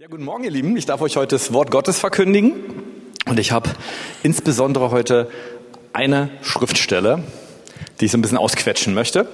Ja, 0.00 0.08
guten 0.08 0.24
Morgen, 0.24 0.42
ihr 0.42 0.50
Lieben. 0.50 0.76
Ich 0.76 0.86
darf 0.86 1.00
euch 1.02 1.16
heute 1.16 1.36
das 1.36 1.52
Wort 1.52 1.70
Gottes 1.70 2.00
verkündigen. 2.00 2.54
Und 3.26 3.38
ich 3.38 3.52
habe 3.52 3.70
insbesondere 4.24 4.90
heute 4.90 5.30
eine 5.92 6.30
Schriftstelle, 6.42 7.22
die 8.00 8.06
ich 8.06 8.10
so 8.10 8.18
ein 8.18 8.22
bisschen 8.22 8.36
ausquetschen 8.36 8.92
möchte. 8.92 9.28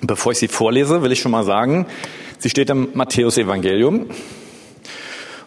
Bevor 0.00 0.32
ich 0.32 0.38
sie 0.38 0.48
vorlese, 0.48 1.02
will 1.02 1.12
ich 1.12 1.20
schon 1.20 1.32
mal 1.32 1.44
sagen, 1.44 1.84
sie 2.38 2.48
steht 2.48 2.70
im 2.70 2.88
Matthäus-Evangelium. 2.94 4.06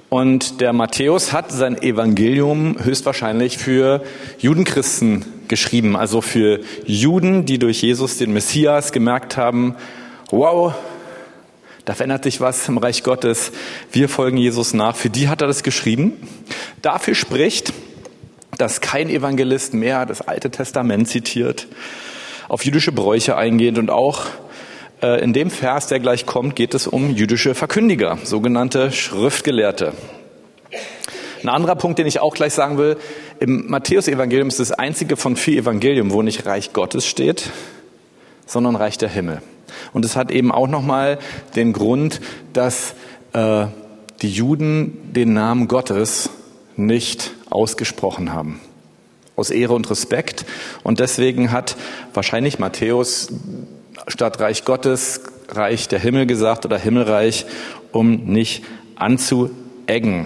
Und 0.10 0.62
der 0.62 0.72
Matthäus 0.72 1.34
hat 1.34 1.52
sein 1.52 1.82
Evangelium 1.82 2.76
höchstwahrscheinlich 2.80 3.58
für 3.58 4.04
Judenchristen 4.38 5.26
geschrieben, 5.48 5.96
also 5.96 6.22
für 6.22 6.60
Juden, 6.86 7.48
die 7.48 7.58
durch 7.58 7.82
Jesus 7.82 8.20
den 8.20 8.34
Messias 8.34 8.92
gemerkt 8.92 9.36
haben, 9.36 9.78
wow, 10.30 10.76
da 11.88 11.94
verändert 11.94 12.26
sich 12.26 12.42
was 12.42 12.68
im 12.68 12.78
Reich 12.78 13.02
Gottes. 13.02 13.54
Wir 13.94 14.10
folgen 14.10 14.36
Jesus 14.36 14.74
nach. 14.74 14.98
Für 14.98 15.10
die 15.10 15.30
hat 15.30 15.42
er 15.42 15.48
das 15.48 15.64
geschrieben. 15.64 16.18
Dafür 16.82 17.16
spricht, 17.16 17.72
dass 18.58 18.82
kein 18.82 19.08
Evangelist 19.10 19.74
mehr 19.74 20.06
das 20.06 20.20
Alte 20.20 20.52
Testament 20.52 21.08
zitiert, 21.08 21.68
auf 22.50 22.66
jüdische 22.66 22.92
Bräuche 22.92 23.38
eingeht 23.38 23.78
und 23.78 23.90
auch 23.90 24.26
äh, 25.02 25.24
in 25.24 25.32
dem 25.32 25.50
Vers, 25.50 25.88
der 25.88 26.02
gleich 26.02 26.26
kommt, 26.26 26.58
geht 26.58 26.74
es 26.74 26.88
um 26.88 27.10
jüdische 27.10 27.56
Verkündiger, 27.56 28.18
sogenannte 28.22 28.92
Schriftgelehrte. 28.92 29.94
Ein 31.42 31.50
anderer 31.50 31.78
Punkt, 31.78 32.00
den 32.00 32.08
ich 32.08 32.20
auch 32.20 32.34
gleich 32.34 32.54
sagen 32.54 32.78
will, 32.78 32.98
im 33.40 33.70
Matthäus-Evangelium 33.70 34.50
ist 34.50 34.60
das 34.60 34.74
einzige 34.74 35.16
von 35.16 35.38
vier 35.38 35.62
Evangelium, 35.62 36.12
wo 36.12 36.22
nicht 36.22 36.46
Reich 36.46 36.74
Gottes 36.74 37.08
steht, 37.08 37.50
sondern 38.46 38.76
Reich 38.76 38.98
der 38.98 39.08
Himmel. 39.08 39.42
Und 39.94 40.06
es 40.06 40.16
hat 40.16 40.32
eben 40.32 40.52
auch 40.52 40.68
nochmal 40.68 41.20
den 41.56 41.74
Grund, 41.74 42.22
dass 42.54 42.94
äh, 43.34 43.68
die 44.22 44.32
Juden 44.32 45.14
den 45.14 45.34
Namen 45.34 45.68
Gottes 45.68 46.30
nicht 46.76 47.32
ausgesprochen 47.50 48.34
haben. 48.34 48.60
Aus 49.36 49.50
Ehre 49.50 49.74
und 49.74 49.90
Respekt. 49.90 50.46
Und 50.84 51.00
deswegen 51.00 51.52
hat 51.52 51.76
wahrscheinlich 52.14 52.60
Matthäus 52.60 53.30
statt 54.08 54.40
Reich 54.40 54.66
Gottes 54.66 55.22
Reich 55.50 55.88
der 55.88 56.00
Himmel 56.00 56.26
gesagt 56.26 56.66
oder 56.66 56.78
Himmelreich, 56.78 57.46
um 57.92 58.26
nicht 58.26 58.64
anzueggen. 58.96 60.26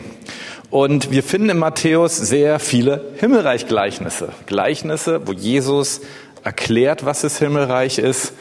Und 0.69 1.11
wir 1.11 1.21
finden 1.21 1.49
in 1.49 1.59
Matthäus 1.59 2.17
sehr 2.17 2.59
viele 2.59 3.11
Himmelreich-Gleichnisse. 3.17 4.29
Gleichnisse, 4.45 5.27
wo 5.27 5.33
Jesus 5.33 6.01
erklärt, 6.43 7.05
was 7.05 7.21
das 7.21 7.37
Himmelreich 7.39 7.99
ist 7.99 8.33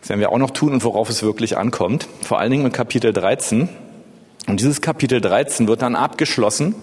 das 0.00 0.08
werden 0.08 0.20
wir 0.20 0.32
auch 0.32 0.38
noch 0.38 0.50
tun 0.50 0.72
und 0.72 0.84
worauf 0.84 1.10
es 1.10 1.22
wirklich 1.22 1.56
ankommt. 1.56 2.08
Vor 2.22 2.38
allen 2.38 2.50
Dingen 2.50 2.66
in 2.66 2.72
Kapitel 2.72 3.12
13. 3.12 3.68
Und 4.46 4.60
dieses 4.60 4.80
Kapitel 4.80 5.20
13 5.20 5.68
wird 5.68 5.82
dann 5.82 5.94
abgeschlossen 5.94 6.74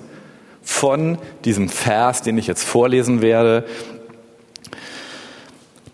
von 0.61 1.17
diesem 1.45 1.69
Vers, 1.69 2.21
den 2.21 2.37
ich 2.37 2.47
jetzt 2.47 2.63
vorlesen 2.63 3.21
werde. 3.21 3.65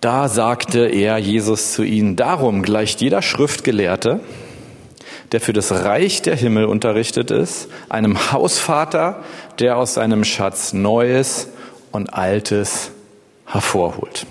Da 0.02 0.28
sagte 0.28 0.86
er, 0.88 1.18
Jesus 1.18 1.72
zu 1.72 1.84
ihnen, 1.84 2.18
darum 2.18 2.62
gleicht 2.62 3.00
jeder 3.00 3.22
Schriftgelehrte, 3.22 4.20
der 5.32 5.40
für 5.40 5.54
das 5.54 5.72
Reich 5.72 6.22
der 6.22 6.36
Himmel 6.36 6.66
unterrichtet 6.66 7.32
ist, 7.32 7.70
einem 7.88 8.32
Hausvater, 8.34 9.24
der 9.60 9.78
aus 9.78 9.94
seinem 9.94 10.26
Schatz 10.26 10.74
Neues 10.74 11.48
und 11.92 12.14
Altes 12.14 12.92
hervorholt. 13.46 14.26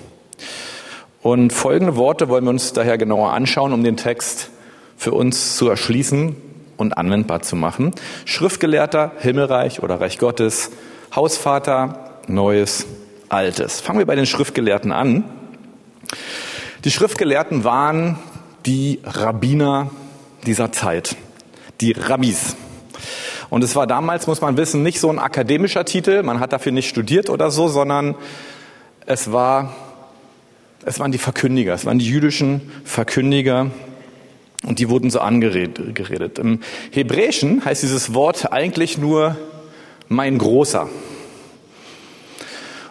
Und 1.23 1.53
folgende 1.53 1.95
Worte 1.95 2.29
wollen 2.29 2.45
wir 2.45 2.51
uns 2.51 2.73
daher 2.73 2.99
genauer 2.99 3.33
anschauen, 3.33 3.73
um 3.73 3.85
den 3.85 3.97
Text 3.97 4.51
für 4.97 5.13
uns 5.13 5.57
zu 5.57 5.69
erschließen 5.69 6.35
und 6.77 6.99
anwendbar 6.99 7.43
zu 7.43 7.55
machen. 7.55 7.93
Schriftgelehrter, 8.25 9.13
Himmelreich 9.19 9.83
oder 9.83 10.01
Reich 10.01 10.19
Gottes, 10.19 10.73
Hausvater, 11.15 12.11
Neues, 12.27 12.87
Altes. 13.29 13.81
Fangen 13.81 14.01
wir 14.01 14.07
bei 14.07 14.17
den 14.17 14.27
Schriftgelehrten 14.27 14.91
an. 14.91 15.25
Die 16.85 16.91
Schriftgelehrten 16.91 17.63
waren 17.63 18.19
die 18.67 19.01
Rabbiner 19.05 19.91
dieser 20.45 20.73
Zeit, 20.73 21.17
die 21.81 21.93
Rabbis. 21.93 22.57
Und 23.49 23.63
es 23.63 23.77
war 23.77 23.87
damals, 23.87 24.27
muss 24.27 24.41
man 24.41 24.57
wissen, 24.57 24.83
nicht 24.83 24.99
so 24.99 25.09
ein 25.09 25.21
akademischer 25.21 25.85
Titel, 25.85 26.25
man 26.25 26.41
hat 26.41 26.53
dafür 26.53 26.73
nicht 26.73 26.89
studiert 26.89 27.31
oder 27.31 27.53
so, 27.53 27.69
sondern 27.69 28.17
es 29.07 29.31
war 29.31 29.73
es 30.85 30.99
waren 30.99 31.13
die 31.13 31.19
Verkündiger, 31.19 31.75
es 31.75 31.87
waren 31.87 31.99
die 31.99 32.07
jüdischen 32.07 32.61
Verkündiger 32.85 33.71
und 34.65 34.79
die 34.79 34.89
wurden 34.89 35.11
so 35.11 35.21
angeredet. 35.21 36.39
Im 36.39 36.61
Hebräischen 36.91 37.65
heißt 37.65 37.83
dieses 37.83 38.15
Wort 38.15 38.53
eigentlich 38.53 38.99
nur 38.99 39.37
mein 40.09 40.39
Großer. 40.39 40.89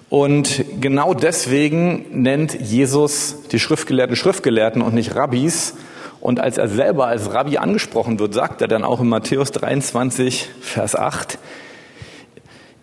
Und 0.09 0.66
genau 0.81 1.13
deswegen 1.13 2.22
nennt 2.22 2.59
Jesus 2.59 3.44
die 3.51 3.59
Schriftgelehrten 3.59 4.18
Schriftgelehrten 4.18 4.81
und 4.81 4.94
nicht 4.94 5.16
Rabbis. 5.16 5.75
Und 6.19 6.40
als 6.41 6.57
er 6.57 6.68
selber 6.68 7.07
als 7.07 7.34
Rabbi 7.34 7.57
angesprochen 7.57 8.19
wird, 8.19 8.34
sagt 8.34 8.62
er 8.62 8.68
dann 8.68 8.84
auch 8.84 9.00
in 9.00 9.07
Matthäus 9.07 9.51
23, 9.51 10.50
Vers 10.59 10.96
8, 10.96 11.40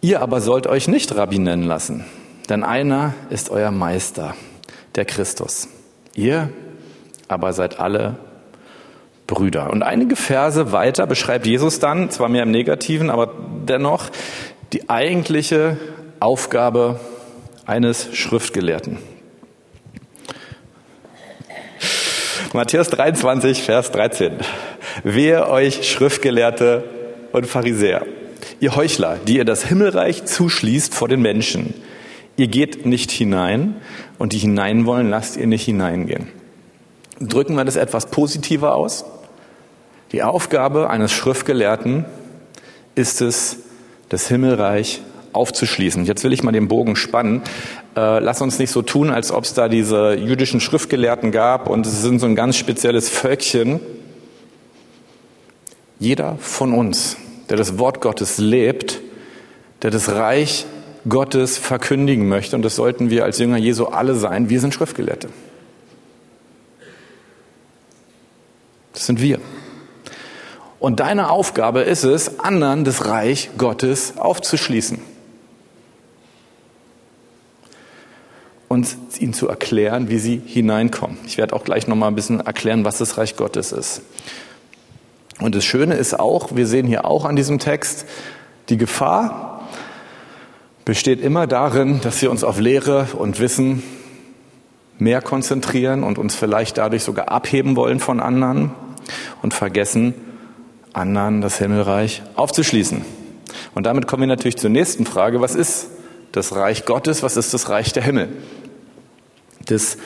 ihr 0.01 0.23
aber 0.23 0.41
sollt 0.41 0.67
euch 0.67 0.89
nicht 0.89 1.15
Rabbi 1.15 1.39
nennen 1.39 1.63
lassen, 1.63 2.05
denn 2.49 2.65
einer 2.65 3.15
ist 3.31 3.51
euer 3.51 3.71
Meister 3.71 4.35
der 4.99 5.07
Christus. 5.07 5.69
Ihr 6.15 6.51
aber 7.29 7.53
seid 7.53 7.79
alle 7.79 8.17
Brüder. 9.29 9.71
Und 9.71 9.83
einige 9.83 10.17
Verse 10.17 10.73
weiter 10.73 11.07
beschreibt 11.07 11.47
Jesus 11.47 11.79
dann, 11.79 12.11
zwar 12.11 12.29
mehr 12.29 12.43
im 12.43 12.51
Negativen, 12.51 13.09
aber 13.09 13.33
dennoch 13.67 14.11
die 14.73 14.91
eigentliche 14.91 15.77
Aufgabe 16.19 16.99
eines 17.65 18.09
Schriftgelehrten. 18.17 18.99
Matthäus 22.53 22.89
23, 22.89 23.63
Vers 23.63 23.93
13. 23.93 24.39
Wehe 25.05 25.49
euch 25.49 25.89
Schriftgelehrte 25.89 26.85
und 27.33 27.47
Pharisäer, 27.47 28.07
ihr 28.59 28.75
Heuchler, 28.75 29.19
die 29.27 29.37
ihr 29.37 29.45
das 29.45 29.65
Himmelreich 29.65 30.25
zuschließt 30.25 30.95
vor 30.95 31.09
den 31.09 31.21
Menschen. 31.21 31.75
Ihr 32.39 32.49
geht 32.49 32.87
nicht 32.87 33.11
hinein 33.11 33.77
und 34.19 34.33
die 34.33 34.39
hinein 34.39 34.87
wollen, 34.87 35.09
lasst 35.09 35.37
ihr 35.37 35.47
nicht 35.47 35.65
hineingehen. 35.65 36.29
Drücken 37.21 37.55
wir 37.55 37.65
das 37.65 37.77
etwas 37.77 38.07
positiver 38.07 38.75
aus? 38.75 39.05
Die 40.13 40.23
Aufgabe 40.23 40.91
eines 40.91 41.13
Schriftgelehrten 41.13 42.05
ist 42.95 43.21
es, 43.21 43.59
das 44.09 44.29
Himmelreich 44.29 45.03
aufzuschließen. 45.33 46.05
Jetzt 46.05 46.25
will 46.25 46.33
ich 46.33 46.43
mal 46.43 46.53
den 46.53 46.69
Bogen 46.69 46.97
spannen. 46.97 47.43
Äh, 47.95 48.21
lass 48.21 48.41
uns 48.41 48.59
nicht 48.59 48.71
so 48.71 48.83
tun, 48.83 49.11
als 49.11 49.31
ob 49.31 49.45
es 49.45 49.55
da 49.55 49.69
diese 49.69 50.15
jüdischen 50.15 50.61
Schriftgelehrten 50.61 51.31
gab 51.31 51.69
und 51.69 51.87
es 51.87 52.03
sind 52.03 52.19
so 52.19 52.27
ein 52.27 52.35
ganz 52.35 52.57
spezielles 52.57 53.09
Völkchen. 53.09 53.81
Jeder 55.99 56.37
von 56.41 56.73
uns, 56.73 57.17
der 57.51 57.57
das 57.57 57.79
Wort 57.79 58.01
Gottes 58.01 58.39
lebt, 58.39 59.01
der 59.83 59.91
das 59.91 60.11
Reich 60.11 60.65
Gottes 61.09 61.59
verkündigen 61.59 62.29
möchte. 62.29 62.57
Und 62.57 62.63
das 62.63 62.77
sollten 62.77 63.11
wir 63.11 63.25
als 63.25 63.39
Jünger 63.39 63.57
Jesu 63.57 63.87
alle 63.87 64.15
sein. 64.15 64.51
Wir 64.51 64.61
sind 64.61 64.75
Schriftgelehrte. 64.75 65.29
Das 68.93 69.07
sind 69.07 69.21
wir. 69.21 69.41
Und 70.81 71.01
deine 71.01 71.31
Aufgabe 71.31 71.81
ist 71.81 72.05
es, 72.05 72.41
anderen 72.41 72.85
das 72.85 73.07
Reich 73.07 73.51
Gottes 73.59 74.17
aufzuschließen. 74.17 74.99
Und 78.69 78.97
ihnen 79.19 79.33
zu 79.33 79.49
erklären, 79.49 80.09
wie 80.09 80.19
sie 80.19 80.41
hineinkommen. 80.45 81.17
Ich 81.27 81.39
werde 81.39 81.57
auch 81.57 81.65
gleich 81.65 81.87
nochmal 81.87 82.11
ein 82.11 82.15
bisschen 82.15 82.41
erklären, 82.41 82.85
was 82.85 82.99
das 82.99 83.19
Reich 83.19 83.37
Gottes 83.37 83.73
ist. 83.73 84.03
Und 85.41 85.55
das 85.55 85.65
Schöne 85.65 85.95
ist 85.95 86.19
auch, 86.19 86.55
wir 86.55 86.67
sehen 86.67 86.87
hier 86.87 87.05
auch 87.05 87.25
an 87.25 87.37
diesem 87.37 87.59
Text 87.59 88.05
die 88.69 88.77
Gefahr, 88.77 89.48
besteht 90.89 91.21
immer 91.21 91.47
darin, 91.47 92.01
dass 92.01 92.23
wir 92.23 92.31
uns 92.31 92.43
auf 92.43 92.59
Lehre 92.59 93.09
und 93.19 93.41
Wissen 93.41 93.83
mehr 94.97 95.21
konzentrieren 95.21 96.03
und 96.03 96.17
uns 96.17 96.35
vielleicht 96.35 96.79
dadurch 96.79 97.03
sogar 97.03 97.31
abheben 97.31 97.77
wollen 97.77 98.01
von 98.01 98.21
anderen 98.21 98.71
und 99.43 99.53
vergessen, 99.53 100.15
anderen 100.95 101.43
das 101.43 101.59
Himmelreich 101.59 102.23
aufzuschließen. 102.37 103.05
Und 103.75 103.85
damit 103.85 104.07
kommen 104.07 104.23
wir 104.23 104.29
natürlich 104.29 104.57
zur 104.57 104.71
nächsten 104.71 105.05
Frage. 105.05 105.43
Was 105.43 105.55
ist 105.55 105.89
das 106.33 106.57
Reich 106.57 106.87
Gottes? 106.87 107.23
Was 107.23 107.37
ist 107.37 107.53
das 107.53 107.69
Reich 107.69 107.93
der 107.93 108.05
Himmel? 108.05 108.31
Das 109.67 109.99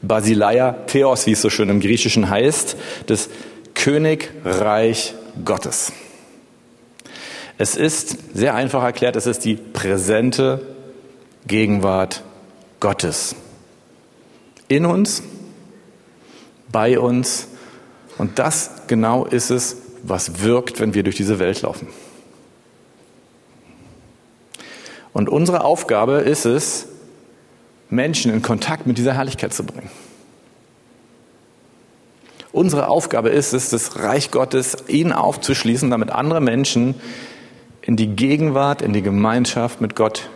Basileia 0.00 0.72
Theos, 0.86 1.26
wie 1.26 1.32
es 1.32 1.42
so 1.42 1.50
schön 1.50 1.68
im 1.68 1.80
Griechischen 1.80 2.30
heißt, 2.30 2.78
das 3.08 3.28
Königreich 3.74 5.12
Gottes. 5.44 5.92
Es 7.60 7.76
ist, 7.76 8.16
sehr 8.32 8.54
einfach 8.54 8.82
erklärt, 8.82 9.16
es 9.16 9.26
ist 9.26 9.44
die 9.44 9.54
präsente 9.54 10.62
Gegenwart 11.46 12.22
Gottes. 12.80 13.36
In 14.66 14.86
uns, 14.86 15.22
bei 16.72 16.98
uns. 16.98 17.48
Und 18.16 18.38
das 18.38 18.70
genau 18.86 19.26
ist 19.26 19.50
es, 19.50 19.76
was 20.02 20.40
wirkt, 20.40 20.80
wenn 20.80 20.94
wir 20.94 21.02
durch 21.02 21.16
diese 21.16 21.38
Welt 21.38 21.60
laufen. 21.60 21.88
Und 25.12 25.28
unsere 25.28 25.62
Aufgabe 25.62 26.20
ist 26.20 26.46
es, 26.46 26.86
Menschen 27.90 28.32
in 28.32 28.40
Kontakt 28.40 28.86
mit 28.86 28.96
dieser 28.96 29.12
Herrlichkeit 29.12 29.52
zu 29.52 29.64
bringen. 29.64 29.90
Unsere 32.52 32.88
Aufgabe 32.88 33.28
ist 33.28 33.52
es, 33.52 33.68
das 33.68 33.98
Reich 33.98 34.30
Gottes 34.30 34.78
ihnen 34.88 35.12
aufzuschließen, 35.12 35.90
damit 35.90 36.10
andere 36.10 36.40
Menschen 36.40 36.94
in 37.90 37.96
die 37.96 38.06
Gegenwart, 38.06 38.82
in 38.82 38.92
die 38.92 39.02
Gemeinschaft 39.02 39.80
mit 39.80 39.96
Gott 39.96 40.30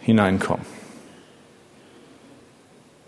hineinkommen. 0.00 0.66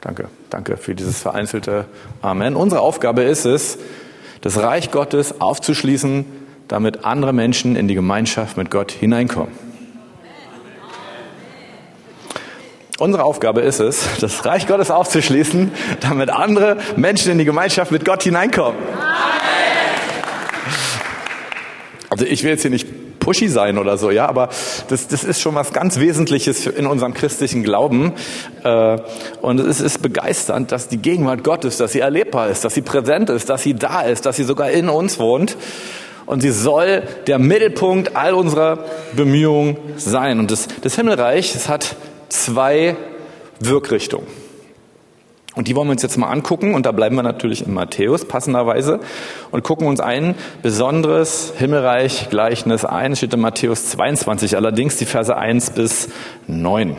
Danke, 0.00 0.28
danke 0.50 0.76
für 0.76 0.94
dieses 0.94 1.18
vereinzelte 1.18 1.86
Amen. 2.22 2.54
Unsere 2.54 2.80
Aufgabe 2.80 3.22
ist 3.24 3.44
es, 3.44 3.78
das 4.40 4.56
Reich 4.58 4.92
Gottes 4.92 5.40
aufzuschließen, 5.40 6.24
damit 6.68 7.04
andere 7.04 7.32
Menschen 7.32 7.74
in 7.74 7.88
die 7.88 7.96
Gemeinschaft 7.96 8.56
mit 8.56 8.70
Gott 8.70 8.92
hineinkommen. 8.92 9.52
Unsere 13.00 13.24
Aufgabe 13.24 13.62
ist 13.62 13.80
es, 13.80 14.06
das 14.20 14.44
Reich 14.44 14.69
Gottes 14.69 14.92
aufzuschließen, 14.92 15.72
damit 15.98 16.30
andere 16.30 16.76
Menschen 16.94 17.32
in 17.32 17.38
die 17.38 17.44
Gemeinschaft 17.44 17.90
mit 17.90 18.04
Gott 18.04 18.22
hineinkommen. 18.22 18.80
Also 22.10 22.24
ich 22.24 22.44
will 22.44 22.52
jetzt 22.52 22.62
hier 22.62 22.70
nicht 22.70 22.86
pushy 23.26 23.49
sein 23.49 23.76
oder 23.76 23.99
so, 23.99 24.12
ja, 24.12 24.28
aber 24.28 24.50
das, 24.87 25.08
das 25.08 25.25
ist 25.25 25.40
schon 25.40 25.56
was 25.56 25.73
ganz 25.73 25.99
Wesentliches 25.99 26.64
in 26.64 26.87
unserem 26.87 27.12
christlichen 27.12 27.64
Glauben. 27.64 28.12
Äh, 28.62 28.99
und 29.43 29.58
es 29.58 29.81
ist 29.81 30.00
begeisternd, 30.00 30.70
dass 30.70 30.87
die 30.87 30.99
Gegenwart 30.99 31.43
Gottes, 31.43 31.76
dass 31.76 31.90
sie 31.90 31.99
erlebbar 31.99 32.50
ist, 32.50 32.64
dass 32.64 32.75
sie 32.75 32.82
präsent 32.82 33.28
ist, 33.28 33.50
dass 33.50 33.64
sie 33.64 33.75
da 33.75 34.02
ist, 34.02 34.26
dass 34.26 34.37
sie 34.37 34.44
sogar 34.44 34.70
in 34.70 34.88
uns 34.88 35.19
wohnt. 35.19 35.56
Und 36.25 36.40
sie 36.40 36.52
soll 36.52 37.02
der 37.26 37.40
Mittelpunkt 37.40 38.14
all 38.14 38.32
unserer 38.32 38.84
Bemühungen 39.17 39.76
sein. 39.96 40.38
Und 40.38 40.52
das, 40.52 40.69
das 40.82 40.94
Himmelreich, 40.94 41.52
es 41.56 41.69
hat 41.69 41.96
zwei 42.29 42.94
Wirkrichtungen. 43.58 44.45
Und 45.56 45.69
die 45.69 45.75
wollen 45.75 45.88
wir 45.88 45.93
uns 45.93 46.03
jetzt 46.03 46.19
mal 46.19 46.29
angucken 46.29 46.75
und 46.75 46.85
da 46.85 46.93
bleiben 46.93 47.17
wir 47.17 47.23
natürlich 47.23 47.67
in 47.67 47.73
Matthäus 47.73 48.26
passenderweise 48.26 49.00
und 49.50 49.64
gucken 49.64 49.88
uns 49.88 50.00
ein 50.00 50.35
besonderes 50.62 51.55
Himmelreich-Gleichnis 51.56 52.85
ein. 52.85 53.12
Es 53.12 53.19
steht 53.19 53.32
in 53.32 53.41
Matthäus 53.41 53.88
22, 53.88 54.55
allerdings 54.55 54.99
die 54.99 55.06
Verse 55.06 55.35
1 55.35 55.70
bis 55.70 56.11
9. 56.47 56.94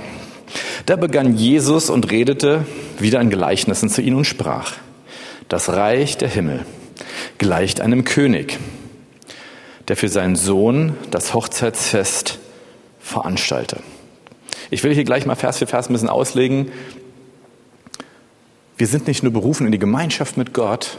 Da 0.88 0.96
begann 0.96 1.36
Jesus 1.36 1.92
und 1.92 2.10
redete 2.10 2.66
wieder 2.98 3.22
in 3.22 3.30
Gleichnissen 3.30 3.90
zu 3.90 4.02
ihnen 4.02 4.18
und 4.18 4.26
sprach, 4.26 4.74
das 5.50 5.70
Reich 5.70 6.18
der 6.18 6.30
Himmel 6.30 6.66
gleicht 7.38 7.80
einem 7.80 8.06
König, 8.06 8.58
der 9.88 9.98
für 9.98 10.10
seinen 10.10 10.36
Sohn 10.36 10.96
das 11.12 11.36
Hochzeitsfest 11.36 12.40
veranstalte. 13.00 13.78
Ich 14.72 14.84
will 14.84 14.96
hier 14.96 15.04
gleich 15.04 15.28
mal 15.28 15.36
Vers 15.36 15.60
für 15.60 15.68
Vers 15.68 15.90
ein 15.90 15.94
bisschen 15.94 16.10
auslegen, 16.10 16.72
wir 18.78 18.88
sind 18.88 19.08
nicht 19.08 19.24
nur 19.24 19.34
berufen 19.34 19.66
in 19.66 19.72
die 19.72 19.80
Gemeinschaft 19.80 20.38
mit 20.38 20.54
Gott, 20.54 20.98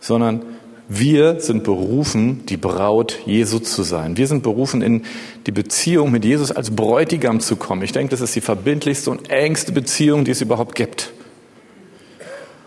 sondern 0.00 0.42
wir 0.88 1.40
sind 1.40 1.64
berufen, 1.64 2.44
die 2.46 2.58
Braut 2.58 3.18
Jesu 3.24 3.58
zu 3.58 3.82
sein. 3.82 4.16
Wir 4.18 4.26
sind 4.26 4.42
berufen, 4.42 4.82
in 4.82 5.04
die 5.46 5.52
Beziehung 5.52 6.10
mit 6.10 6.24
Jesus 6.24 6.52
als 6.52 6.70
Bräutigam 6.70 7.40
zu 7.40 7.56
kommen. 7.56 7.82
Ich 7.82 7.92
denke, 7.92 8.10
das 8.10 8.20
ist 8.20 8.36
die 8.36 8.42
verbindlichste 8.42 9.10
und 9.10 9.30
engste 9.30 9.72
Beziehung, 9.72 10.24
die 10.24 10.30
es 10.30 10.42
überhaupt 10.42 10.74
gibt. 10.74 11.12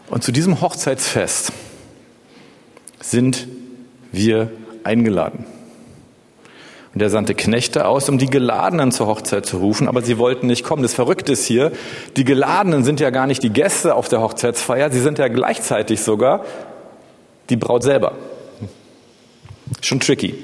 Und 0.10 0.24
zu 0.24 0.32
diesem 0.32 0.62
Hochzeitsfest 0.62 1.52
sind 3.00 3.48
wir 4.12 4.52
eingeladen. 4.84 5.46
Und 6.98 7.02
er 7.04 7.12
sandte 7.12 7.36
Knechte 7.36 7.86
aus, 7.86 8.10
um 8.10 8.18
die 8.18 8.26
Geladenen 8.26 8.92
zur 8.92 9.06
Hochzeit 9.06 9.46
zu 9.46 9.58
rufen, 9.58 9.88
aber 9.88 10.02
sie 10.02 10.18
wollten 10.18 10.48
nicht 10.48 10.64
kommen. 10.64 10.82
Das 10.82 10.96
Verrückte 10.96 11.34
ist 11.34 11.46
hier, 11.46 11.72
die 12.16 12.24
Geladenen 12.24 12.84
sind 12.84 13.00
ja 13.00 13.12
gar 13.12 13.28
nicht 13.28 13.44
die 13.44 13.52
Gäste 13.52 13.94
auf 13.94 14.10
der 14.10 14.20
Hochzeitsfeier, 14.20 14.90
sie 14.90 15.00
sind 15.00 15.20
ja 15.20 15.28
gleichzeitig 15.28 16.02
sogar 16.02 16.44
die 17.52 17.56
Braut 17.56 17.84
selber. 17.84 18.14
Schon 19.82 20.00
tricky. 20.00 20.44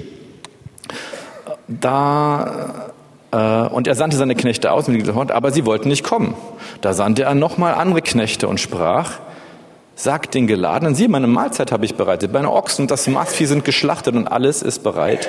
Da, 1.66 2.92
äh, 3.32 3.74
und 3.74 3.88
er 3.88 3.96
sandte 3.96 4.16
seine 4.16 4.36
Knechte 4.36 4.70
aus, 4.70 4.88
aber 4.88 5.50
sie 5.50 5.66
wollten 5.66 5.88
nicht 5.88 6.04
kommen. 6.04 6.36
Da 6.82 6.92
sandte 6.92 7.24
er 7.24 7.34
nochmal 7.34 7.74
andere 7.74 8.00
Knechte 8.00 8.46
und 8.46 8.60
sprach, 8.60 9.14
sagt 9.96 10.34
den 10.34 10.46
Geladenen, 10.46 10.94
sieh, 10.94 11.08
meine 11.08 11.26
Mahlzeit 11.26 11.72
habe 11.72 11.84
ich 11.84 11.96
bereitet, 11.96 12.32
meine 12.32 12.52
Ochsen 12.52 12.82
und 12.82 12.92
das 12.92 13.08
Mastvieh 13.08 13.46
sind 13.46 13.64
geschlachtet 13.64 14.14
und 14.14 14.28
alles 14.28 14.62
ist 14.62 14.84
bereit 14.84 15.28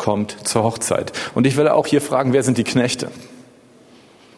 kommt 0.00 0.48
zur 0.48 0.64
Hochzeit. 0.64 1.12
Und 1.34 1.46
ich 1.46 1.58
will 1.58 1.68
auch 1.68 1.86
hier 1.86 2.00
fragen, 2.00 2.32
wer 2.32 2.42
sind 2.42 2.56
die 2.56 2.64
Knechte? 2.64 3.10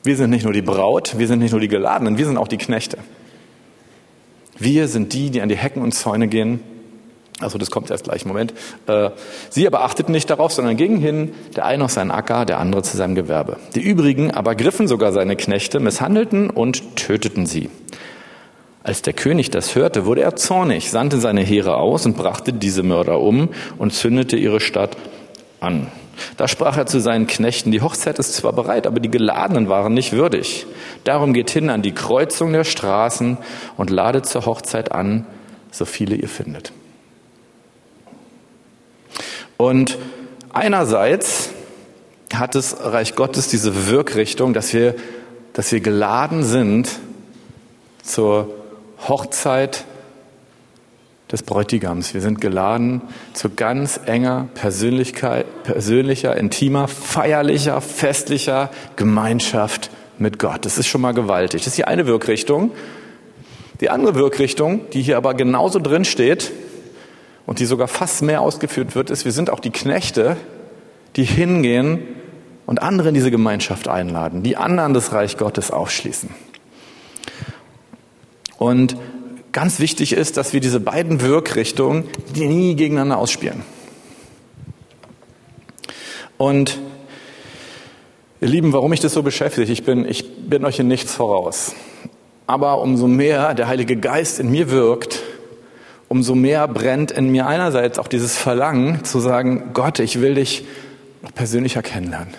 Wir 0.03 0.17
sind 0.17 0.31
nicht 0.31 0.43
nur 0.43 0.53
die 0.53 0.61
Braut, 0.61 1.19
wir 1.19 1.29
sind 1.29 1.39
nicht 1.39 1.53
nur 1.53 1.61
die 1.61 1.69
Geladenen, 1.69 2.19
wir 2.19 2.27
sind 2.27 2.37
auch 2.37 2.49
die 2.49 2.59
Knechte. 2.59 2.99
Wir 4.59 4.89
sind 4.89 5.13
die, 5.13 5.31
die 5.31 5.41
an 5.41 5.49
die 5.49 5.57
Hecken 5.57 5.81
und 5.81 5.93
Zäune 5.93 6.27
gehen. 6.27 6.61
Also 7.41 7.59
das 7.59 7.71
kommt 7.71 7.93
erst 7.93 8.05
gleich, 8.05 8.25
Moment. 8.25 8.53
Äh, 8.89 9.11
sie 9.51 9.67
aber 9.69 9.85
achteten 9.85 10.11
nicht 10.11 10.29
darauf, 10.31 10.53
sondern 10.53 10.77
gingen 10.77 10.99
hin, 10.99 11.33
der 11.55 11.65
eine 11.65 11.85
auf 11.85 11.93
seinen 11.93 12.11
Acker, 12.11 12.45
der 12.45 12.59
andere 12.59 12.83
zu 12.83 12.97
seinem 12.97 13.15
Gewerbe. 13.15 13.57
Die 13.77 13.81
übrigen 13.81 14.33
aber 14.33 14.57
griffen 14.57 14.89
sogar 14.89 15.13
seine 15.13 15.37
Knechte, 15.37 15.79
misshandelten 15.79 16.51
und 16.51 16.97
töteten 16.97 17.47
sie. 17.47 17.71
Als 18.83 19.03
der 19.03 19.13
König 19.13 19.51
das 19.51 19.77
hörte, 19.77 20.07
wurde 20.07 20.23
er 20.23 20.35
zornig, 20.35 20.91
sandte 20.91 21.19
seine 21.19 21.43
Heere 21.43 21.77
aus 21.77 22.05
und 22.05 22.17
brachte 22.17 22.53
diese 22.53 22.83
Mörder 22.83 23.21
um 23.21 23.51
und 23.79 23.93
zündete 23.93 24.37
ihre 24.37 24.59
Stadt 24.59 24.97
an. 25.63 25.89
Da 26.37 26.47
sprach 26.49 26.77
er 26.77 26.87
zu 26.87 27.01
seinen 27.01 27.27
Knechten, 27.27 27.71
die 27.71 27.81
Hochzeit 27.81 28.19
ist 28.19 28.35
zwar 28.35 28.53
bereit, 28.53 28.87
aber 28.87 29.01
die 29.01 29.11
Geladenen 29.11 29.69
waren 29.69 29.95
nicht 29.95 30.13
würdig. 30.13 30.67
Darum 31.05 31.33
geht 31.33 31.51
hin 31.51 31.71
an 31.71 31.83
die 31.83 31.93
Kreuzung 31.93 32.53
der 32.53 32.65
Straßen 32.65 33.39
und 33.77 33.91
ladet 33.91 34.27
zur 34.27 34.47
Hochzeit 34.47 34.93
an, 34.93 35.27
so 35.71 35.85
viele 35.85 36.15
ihr 36.15 36.29
findet. 36.29 36.73
Und 39.57 39.99
einerseits 40.53 41.51
hat 42.35 42.55
das 42.55 42.77
Reich 42.85 43.15
Gottes 43.15 43.49
diese 43.49 43.89
Wirkrichtung, 43.89 44.55
dass 44.55 44.73
wir, 44.73 44.95
dass 45.53 45.73
wir 45.73 45.81
geladen 45.81 46.43
sind 46.43 46.89
zur 48.03 48.53
Hochzeit 49.09 49.85
des 51.33 51.43
Bräutigams. 51.43 52.13
Wir 52.13 52.21
sind 52.21 52.41
geladen 52.41 53.01
zu 53.33 53.49
ganz 53.49 53.99
enger 54.05 54.49
persönlicher, 54.55 56.37
intimer, 56.37 56.89
feierlicher, 56.89 57.81
festlicher 57.81 58.71
Gemeinschaft 58.97 59.91
mit 60.19 60.39
Gott. 60.39 60.67
Das 60.67 60.77
ist 60.77 60.87
schon 60.87 61.01
mal 61.01 61.13
gewaltig. 61.13 61.63
Das 61.63 61.69
ist 61.69 61.79
die 61.79 61.87
eine 61.87 62.07
Wirkrichtung. 62.07 62.71
Die 63.81 63.89
andere 63.89 64.15
Wirkrichtung, 64.15 64.83
die 64.93 65.03
hier 65.03 65.17
aber 65.17 65.35
genauso 65.35 65.79
drin 65.81 66.05
steht 66.05 66.53
und 67.47 67.59
die 67.59 67.65
sogar 67.65 67.89
fast 67.89 68.23
mehr 68.23 68.43
ausgeführt 68.43 68.95
wird, 68.95 69.11
ist, 69.11 69.25
wir 69.25 69.33
sind 69.33 69.51
auch 69.51 69.59
die 69.59 69.71
Knechte, 69.71 70.37
die 71.17 71.25
hingehen 71.25 72.01
und 72.67 72.83
andere 72.83 73.09
in 73.09 73.15
diese 73.15 73.31
Gemeinschaft 73.31 73.89
einladen, 73.89 74.43
die 74.43 74.57
anderen 74.57 74.95
das 74.95 75.13
Reich 75.13 75.37
Gottes 75.37 75.71
aufschließen. 75.71 76.31
Und 78.59 78.97
ganz 79.53 79.79
wichtig 79.79 80.13
ist, 80.13 80.37
dass 80.37 80.53
wir 80.53 80.61
diese 80.61 80.81
beiden 80.81 81.21
Wirkrichtungen 81.21 82.05
nie 82.35 82.75
gegeneinander 82.75 83.19
ausspielen. 83.19 83.63
Und 86.39 86.79
ihr 88.41 88.49
Lieben, 88.49 88.73
warum 88.73 88.91
mich 88.91 89.01
das 89.01 89.13
so 89.13 89.23
beschäftigt, 89.23 89.71
ich 89.71 89.85
bin, 89.85 90.09
ich 90.09 90.49
bin 90.49 90.65
euch 90.65 90.79
in 90.81 90.89
nichts 90.89 91.15
voraus. 91.15 91.75
Aber 92.47 92.81
umso 92.81 93.07
mehr 93.07 93.55
der 93.55 93.69
Heilige 93.69 93.97
Geist 93.97 94.41
in 94.41 94.51
mir 94.51 94.71
wirkt, 94.71 95.23
umso 96.09 96.35
mehr 96.35 96.67
brennt 96.69 97.13
in 97.13 97.31
mir 97.31 97.47
einerseits 97.47 97.99
auch 97.99 98.09
dieses 98.09 98.37
Verlangen 98.37 99.05
zu 99.05 99.21
sagen, 99.21 99.71
Gott, 99.73 99.99
ich 99.99 100.21
will 100.21 100.35
dich 100.35 100.67
noch 101.23 101.33
persönlicher 101.33 101.83
kennenlernen. 101.83 102.35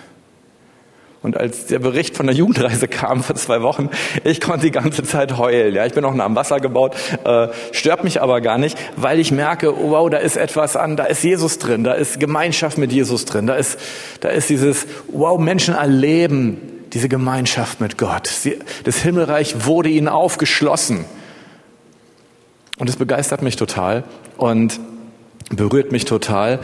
Und 1.24 1.38
als 1.38 1.64
der 1.64 1.78
Bericht 1.78 2.18
von 2.18 2.26
der 2.26 2.36
Jugendreise 2.36 2.86
kam 2.86 3.22
vor 3.22 3.34
zwei 3.34 3.62
Wochen, 3.62 3.88
ich 4.24 4.42
konnte 4.42 4.66
die 4.66 4.70
ganze 4.70 5.04
Zeit 5.04 5.38
heulen. 5.38 5.74
Ja, 5.74 5.86
ich 5.86 5.94
bin 5.94 6.04
auch 6.04 6.12
nah 6.12 6.26
am 6.26 6.36
Wasser 6.36 6.60
gebaut, 6.60 6.94
äh, 7.24 7.48
stört 7.72 8.04
mich 8.04 8.20
aber 8.20 8.42
gar 8.42 8.58
nicht, 8.58 8.76
weil 8.96 9.18
ich 9.18 9.32
merke, 9.32 9.74
oh, 9.74 9.92
wow, 9.92 10.10
da 10.10 10.18
ist 10.18 10.36
etwas 10.36 10.76
an, 10.76 10.98
da 10.98 11.04
ist 11.04 11.24
Jesus 11.24 11.58
drin, 11.58 11.82
da 11.82 11.94
ist 11.94 12.20
Gemeinschaft 12.20 12.76
mit 12.76 12.92
Jesus 12.92 13.24
drin, 13.24 13.46
da 13.46 13.54
ist, 13.54 13.78
da 14.20 14.28
ist 14.28 14.50
dieses, 14.50 14.86
wow, 15.08 15.38
Menschen 15.38 15.74
erleben 15.74 16.60
diese 16.92 17.08
Gemeinschaft 17.08 17.80
mit 17.80 17.96
Gott. 17.96 18.26
Sie, 18.26 18.58
das 18.84 18.98
Himmelreich 18.98 19.64
wurde 19.64 19.88
ihnen 19.88 20.08
aufgeschlossen. 20.08 21.06
Und 22.78 22.90
es 22.90 22.96
begeistert 22.96 23.40
mich 23.40 23.56
total 23.56 24.04
und 24.36 24.78
berührt 25.48 25.90
mich 25.90 26.04
total. 26.04 26.58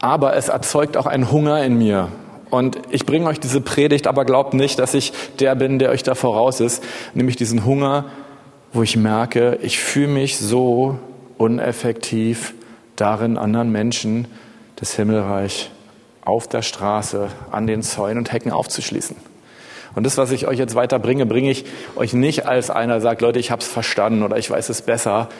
Aber 0.00 0.34
es 0.34 0.48
erzeugt 0.48 0.96
auch 0.96 1.06
einen 1.06 1.30
Hunger 1.30 1.62
in 1.62 1.78
mir. 1.78 2.08
Und 2.50 2.78
ich 2.90 3.06
bringe 3.06 3.26
euch 3.26 3.40
diese 3.40 3.60
Predigt, 3.60 4.06
aber 4.06 4.24
glaubt 4.24 4.54
nicht, 4.54 4.78
dass 4.78 4.94
ich 4.94 5.12
der 5.40 5.54
bin, 5.54 5.78
der 5.78 5.90
euch 5.90 6.02
da 6.02 6.14
voraus 6.14 6.60
ist, 6.60 6.82
nämlich 7.14 7.36
diesen 7.36 7.64
Hunger, 7.64 8.06
wo 8.72 8.82
ich 8.82 8.96
merke, 8.96 9.58
ich 9.62 9.78
fühle 9.78 10.08
mich 10.08 10.38
so 10.38 10.98
uneffektiv 11.38 12.54
darin, 12.94 13.36
anderen 13.36 13.70
Menschen 13.70 14.28
das 14.76 14.94
Himmelreich 14.94 15.70
auf 16.24 16.48
der 16.48 16.62
Straße, 16.62 17.28
an 17.50 17.66
den 17.66 17.82
Zäunen 17.82 18.18
und 18.18 18.32
Hecken 18.32 18.52
aufzuschließen. 18.52 19.16
Und 19.94 20.04
das, 20.04 20.18
was 20.18 20.30
ich 20.30 20.46
euch 20.46 20.58
jetzt 20.58 20.74
weiter 20.74 20.98
bringe, 20.98 21.24
bringe 21.24 21.50
ich 21.50 21.64
euch 21.96 22.12
nicht 22.12 22.46
als 22.46 22.70
einer, 22.70 22.94
der 22.94 23.00
sagt, 23.00 23.22
Leute, 23.22 23.38
ich 23.38 23.50
habe 23.50 23.62
es 23.62 23.68
verstanden 23.68 24.22
oder 24.22 24.36
ich 24.36 24.50
weiß 24.50 24.68
es 24.68 24.82
besser, 24.82 25.30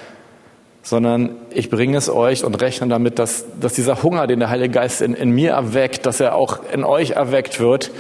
sondern 0.87 1.31
ich 1.51 1.69
bringe 1.69 1.99
es 1.99 2.09
euch 2.09 2.45
und 2.45 2.63
rechne 2.63 2.87
damit, 2.87 3.19
dass, 3.19 3.45
dass 3.61 3.73
dieser 3.73 4.05
Hunger, 4.05 4.29
den 4.29 4.39
der 4.39 4.51
Heilige 4.51 4.71
Geist 4.71 5.03
in, 5.03 5.15
in 5.15 5.31
mir 5.31 5.51
erweckt, 5.51 6.07
dass 6.07 6.21
er 6.21 6.37
auch 6.37 6.61
in 6.73 6.85
euch 6.85 7.11
erweckt 7.11 7.59
wird 7.59 7.91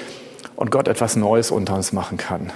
und 0.54 0.70
Gott 0.70 0.86
etwas 0.86 1.16
Neues 1.16 1.50
unter 1.50 1.74
uns 1.74 1.92
machen 1.92 2.16
kann. 2.16 2.52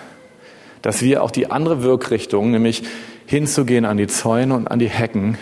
Dass 0.83 1.03
wir 1.03 1.25
auch 1.25 1.33
die 1.33 1.51
andere 1.51 1.83
Wirkrichtung, 1.83 2.53
nämlich 2.53 2.85
hinzugehen 3.27 3.85
an 3.85 3.97
die 3.97 4.07
Zäune 4.07 4.55
und 4.55 4.69
an 4.69 4.79
die 4.79 4.89
Hecken 4.89 5.37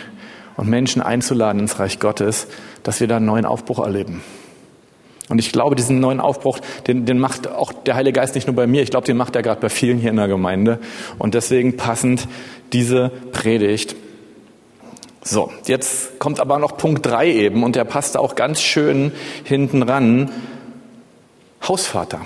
und 0.57 0.67
Menschen 0.67 1.03
einzuladen 1.03 1.61
ins 1.61 1.77
Reich 1.77 1.99
Gottes, 1.99 2.47
dass 2.81 2.99
wir 2.99 3.07
da 3.07 3.17
einen 3.17 3.27
neuen 3.27 3.45
Aufbruch 3.45 3.85
erleben. 3.85 4.23
Und 5.29 5.37
ich 5.37 5.51
glaube, 5.51 5.75
diesen 5.75 5.99
neuen 5.99 6.19
Aufbruch, 6.19 6.57
den, 6.87 7.05
den 7.05 7.19
macht 7.19 7.47
auch 7.47 7.73
der 7.73 7.93
Heilige 7.93 8.19
Geist 8.19 8.33
nicht 8.33 8.47
nur 8.47 8.55
bei 8.55 8.65
mir, 8.65 8.81
ich 8.81 8.89
glaube, 8.89 9.05
den 9.05 9.17
macht 9.17 9.35
er 9.35 9.43
gerade 9.43 9.61
bei 9.61 9.69
vielen 9.69 9.99
hier 9.99 10.09
in 10.09 10.15
der 10.15 10.27
Gemeinde. 10.27 10.79
Und 11.19 11.35
deswegen 11.35 11.77
passend 11.77 12.27
diese 12.73 13.11
Predigt. 13.31 13.95
So, 15.31 15.51
jetzt 15.67 16.17
kommt 16.17 16.39
aber 16.39 16.57
noch 16.57 16.75
Punkt 16.75 17.05
drei 17.05 17.27
eben 17.27 17.63
und 17.63 17.75
der 17.75 17.83
passt 17.83 18.17
auch 18.17 18.33
ganz 18.33 18.61
schön 18.61 19.11
hinten 19.43 19.83
ran. 19.83 20.31
Hausvater. 21.67 22.21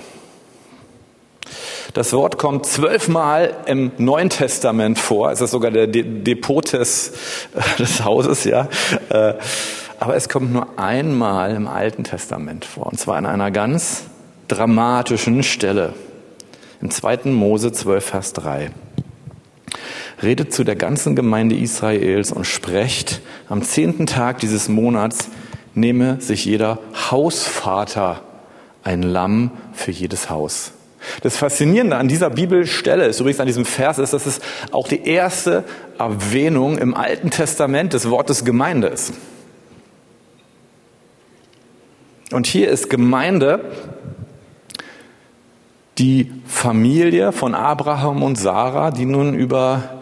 Das 1.92 2.14
Wort 2.14 2.38
kommt 2.38 2.64
zwölfmal 2.64 3.58
im 3.66 3.92
Neuen 3.98 4.30
Testament 4.30 4.98
vor. 4.98 5.30
Es 5.30 5.42
ist 5.42 5.50
sogar 5.50 5.70
der 5.70 5.86
Depot 5.86 6.72
des, 6.72 7.12
des 7.78 8.02
Hauses, 8.02 8.44
ja. 8.44 8.68
Äh, 9.10 9.34
aber 10.00 10.16
es 10.16 10.30
kommt 10.30 10.54
nur 10.54 10.78
einmal 10.78 11.54
im 11.54 11.68
Alten 11.68 12.04
Testament 12.04 12.64
vor, 12.64 12.86
und 12.86 12.98
zwar 12.98 13.16
an 13.16 13.26
einer 13.26 13.50
ganz 13.50 14.04
dramatischen 14.48 15.42
Stelle. 15.42 15.92
Im 16.80 16.90
2. 16.90 17.18
Mose 17.24 17.70
12, 17.70 18.02
Vers 18.02 18.32
3. 18.32 18.70
Redet 20.24 20.52
zu 20.52 20.64
der 20.64 20.76
ganzen 20.76 21.14
Gemeinde 21.14 21.54
Israels 21.54 22.32
und 22.32 22.46
sprecht, 22.46 23.20
am 23.48 23.62
zehnten 23.62 24.06
Tag 24.06 24.38
dieses 24.40 24.68
Monats 24.68 25.28
nehme 25.74 26.20
sich 26.20 26.44
jeder 26.44 26.78
Hausvater 27.10 28.22
ein 28.82 29.02
Lamm 29.02 29.50
für 29.72 29.90
jedes 29.90 30.30
Haus. 30.30 30.72
Das 31.22 31.36
Faszinierende 31.36 31.96
an 31.96 32.08
dieser 32.08 32.30
Bibelstelle 32.30 33.06
ist 33.06 33.20
übrigens 33.20 33.40
an 33.40 33.46
diesem 33.46 33.64
Vers 33.64 33.98
ist, 33.98 34.12
dass 34.12 34.26
es 34.26 34.40
auch 34.72 34.88
die 34.88 35.06
erste 35.06 35.64
Erwähnung 35.98 36.78
im 36.78 36.94
Alten 36.94 37.30
Testament 37.30 37.92
des 37.92 38.08
Wortes 38.08 38.44
Gemeinde 38.44 38.88
ist. 38.88 39.12
Und 42.32 42.46
hier 42.46 42.68
ist 42.68 42.88
Gemeinde 42.88 43.70
die 45.98 46.30
Familie 46.46 47.32
von 47.32 47.54
Abraham 47.54 48.22
und 48.22 48.36
Sarah, 48.36 48.90
die 48.90 49.04
nun 49.04 49.34
über 49.34 50.00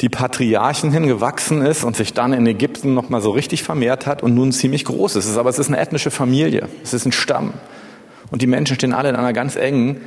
die 0.00 0.08
Patriarchen 0.08 0.90
hingewachsen 0.92 1.62
ist 1.62 1.84
und 1.84 1.96
sich 1.96 2.14
dann 2.14 2.32
in 2.32 2.46
Ägypten 2.46 2.94
nochmal 2.94 3.20
so 3.20 3.30
richtig 3.30 3.62
vermehrt 3.62 4.06
hat 4.06 4.22
und 4.22 4.34
nun 4.34 4.52
ziemlich 4.52 4.84
groß 4.84 5.16
ist. 5.16 5.36
Aber 5.36 5.50
es 5.50 5.58
ist 5.58 5.68
eine 5.68 5.78
ethnische 5.78 6.10
Familie, 6.10 6.68
es 6.82 6.94
ist 6.94 7.06
ein 7.06 7.12
Stamm. 7.12 7.52
Und 8.30 8.42
die 8.42 8.46
Menschen 8.46 8.76
stehen 8.76 8.92
alle 8.92 9.08
in 9.10 9.16
einer 9.16 9.32
ganz 9.32 9.56
engen 9.56 10.00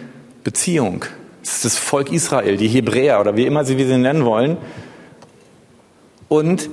Beziehung. 0.43 1.05
Es 1.43 1.57
ist 1.57 1.65
das 1.65 1.77
Volk 1.77 2.11
Israel, 2.11 2.57
die 2.57 2.67
Hebräer 2.67 3.19
oder 3.19 3.35
wie 3.35 3.45
immer 3.45 3.65
sie 3.65 3.77
wie 3.77 3.85
sie 3.85 3.97
nennen 3.97 4.25
wollen. 4.25 4.57
Und 6.27 6.69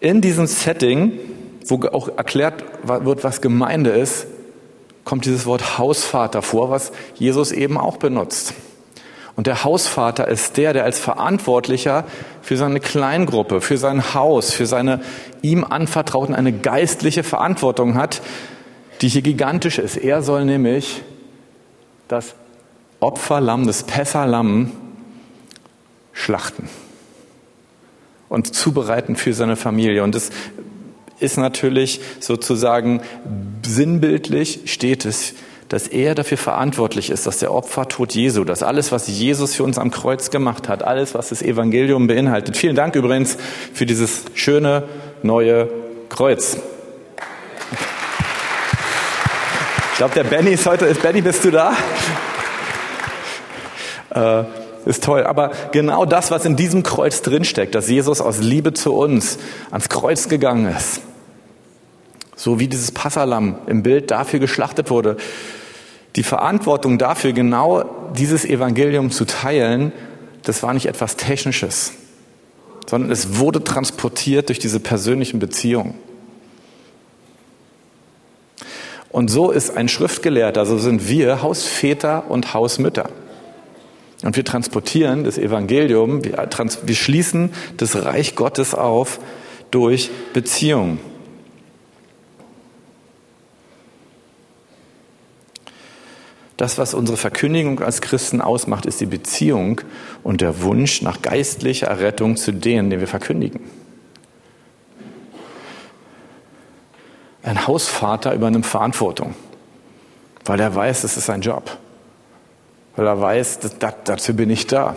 in 0.00 0.20
diesem 0.20 0.46
Setting 0.46 1.12
wo 1.66 1.80
auch 1.88 2.08
erklärt 2.16 2.64
wird, 2.82 3.24
was 3.24 3.40
Gemeinde 3.40 3.90
ist, 3.90 4.26
kommt 5.04 5.26
dieses 5.26 5.46
Wort 5.46 5.78
Hausvater 5.78 6.42
vor, 6.42 6.70
was 6.70 6.92
Jesus 7.14 7.52
eben 7.52 7.78
auch 7.78 7.98
benutzt. 7.98 8.54
Und 9.36 9.46
der 9.46 9.64
Hausvater 9.64 10.28
ist 10.28 10.56
der, 10.56 10.72
der 10.72 10.84
als 10.84 10.98
Verantwortlicher 10.98 12.04
für 12.40 12.56
seine 12.56 12.78
Kleingruppe, 12.80 13.60
für 13.60 13.78
sein 13.78 14.14
Haus, 14.14 14.52
für 14.52 14.66
seine 14.66 15.00
ihm 15.42 15.64
anvertrauten 15.64 16.34
eine 16.34 16.52
geistliche 16.52 17.24
Verantwortung 17.24 17.96
hat, 17.96 18.22
die 19.00 19.08
hier 19.08 19.22
gigantisch 19.22 19.78
ist. 19.78 19.96
Er 19.96 20.22
soll 20.22 20.44
nämlich 20.44 21.02
das 22.06 22.34
Opferlamm, 23.00 23.66
das 23.66 23.82
Pessalamm 23.82 24.70
schlachten 26.12 26.68
und 28.28 28.54
zubereiten 28.54 29.16
für 29.16 29.34
seine 29.34 29.56
Familie. 29.56 30.04
Und 30.04 30.14
das 30.14 30.30
ist 31.20 31.36
natürlich 31.36 32.00
sozusagen 32.20 33.02
sinnbildlich 33.64 34.60
steht 34.66 35.04
es, 35.04 35.34
dass 35.68 35.88
er 35.88 36.14
dafür 36.14 36.38
verantwortlich 36.38 37.10
ist, 37.10 37.26
dass 37.26 37.38
der 37.38 37.52
Opfertod 37.52 38.12
Jesu, 38.14 38.44
dass 38.44 38.62
alles, 38.62 38.92
was 38.92 39.08
Jesus 39.08 39.54
für 39.54 39.64
uns 39.64 39.78
am 39.78 39.90
Kreuz 39.90 40.30
gemacht 40.30 40.68
hat, 40.68 40.82
alles, 40.82 41.14
was 41.14 41.30
das 41.30 41.42
Evangelium 41.42 42.06
beinhaltet. 42.06 42.56
Vielen 42.56 42.76
Dank 42.76 42.94
übrigens 42.94 43.36
für 43.72 43.86
dieses 43.86 44.24
schöne 44.34 44.84
neue 45.22 45.68
Kreuz. 46.10 46.58
Ich 49.92 49.98
glaube, 49.98 50.14
der 50.14 50.24
Benny 50.24 50.50
ist 50.50 50.66
heute. 50.66 50.92
Benny, 50.94 51.22
bist 51.22 51.44
du 51.44 51.50
da? 51.50 51.72
Äh, 54.10 54.44
ist 54.86 55.04
toll. 55.04 55.24
Aber 55.24 55.52
genau 55.72 56.04
das, 56.04 56.30
was 56.30 56.44
in 56.44 56.56
diesem 56.56 56.82
Kreuz 56.82 57.22
drinsteckt, 57.22 57.74
dass 57.74 57.88
Jesus 57.88 58.20
aus 58.20 58.38
Liebe 58.38 58.72
zu 58.72 58.94
uns 58.94 59.38
ans 59.70 59.88
Kreuz 59.88 60.28
gegangen 60.28 60.66
ist, 60.66 61.00
so 62.36 62.58
wie 62.58 62.68
dieses 62.68 62.92
Passalam 62.92 63.56
im 63.66 63.82
Bild 63.82 64.10
dafür 64.10 64.40
geschlachtet 64.40 64.90
wurde. 64.90 65.16
Die 66.16 66.22
Verantwortung 66.22 66.98
dafür, 66.98 67.32
genau 67.32 67.84
dieses 68.16 68.44
Evangelium 68.44 69.10
zu 69.10 69.24
teilen, 69.24 69.92
das 70.42 70.62
war 70.62 70.74
nicht 70.74 70.86
etwas 70.86 71.16
Technisches, 71.16 71.92
sondern 72.86 73.10
es 73.10 73.38
wurde 73.38 73.64
transportiert 73.64 74.48
durch 74.48 74.58
diese 74.58 74.78
persönlichen 74.78 75.38
Beziehungen. 75.38 75.94
Und 79.10 79.30
so 79.30 79.50
ist 79.50 79.76
ein 79.76 79.88
Schriftgelehrter, 79.88 80.66
so 80.66 80.76
sind 80.76 81.08
wir 81.08 81.40
Hausväter 81.40 82.24
und 82.28 82.52
Hausmütter. 82.52 83.10
Und 84.24 84.36
wir 84.36 84.44
transportieren 84.44 85.22
das 85.22 85.36
Evangelium, 85.36 86.24
wir, 86.24 86.38
wir 86.38 86.94
schließen 86.94 87.52
das 87.76 87.94
Reich 88.06 88.34
Gottes 88.34 88.74
auf 88.74 89.20
durch 89.70 90.10
Beziehungen. 90.32 90.98
Das, 96.56 96.78
was 96.78 96.94
unsere 96.94 97.18
Verkündigung 97.18 97.80
als 97.80 98.00
Christen 98.00 98.40
ausmacht, 98.40 98.86
ist 98.86 98.98
die 99.02 99.06
Beziehung 99.06 99.82
und 100.22 100.40
der 100.40 100.62
Wunsch 100.62 101.02
nach 101.02 101.20
geistlicher 101.20 101.88
Errettung 101.88 102.36
zu 102.36 102.52
denen, 102.52 102.88
den 102.88 103.00
wir 103.00 103.08
verkündigen. 103.08 103.60
Ein 107.42 107.66
Hausvater 107.66 108.32
übernimmt 108.32 108.64
Verantwortung, 108.64 109.34
weil 110.46 110.60
er 110.60 110.74
weiß, 110.74 111.02
das 111.02 111.18
ist 111.18 111.26
sein 111.26 111.42
Job. 111.42 111.78
Weil 112.96 113.06
er 113.06 113.20
weiß, 113.20 113.60
das, 113.60 113.78
das, 113.78 113.94
dafür 114.04 114.34
bin 114.34 114.50
ich 114.50 114.66
da. 114.66 114.96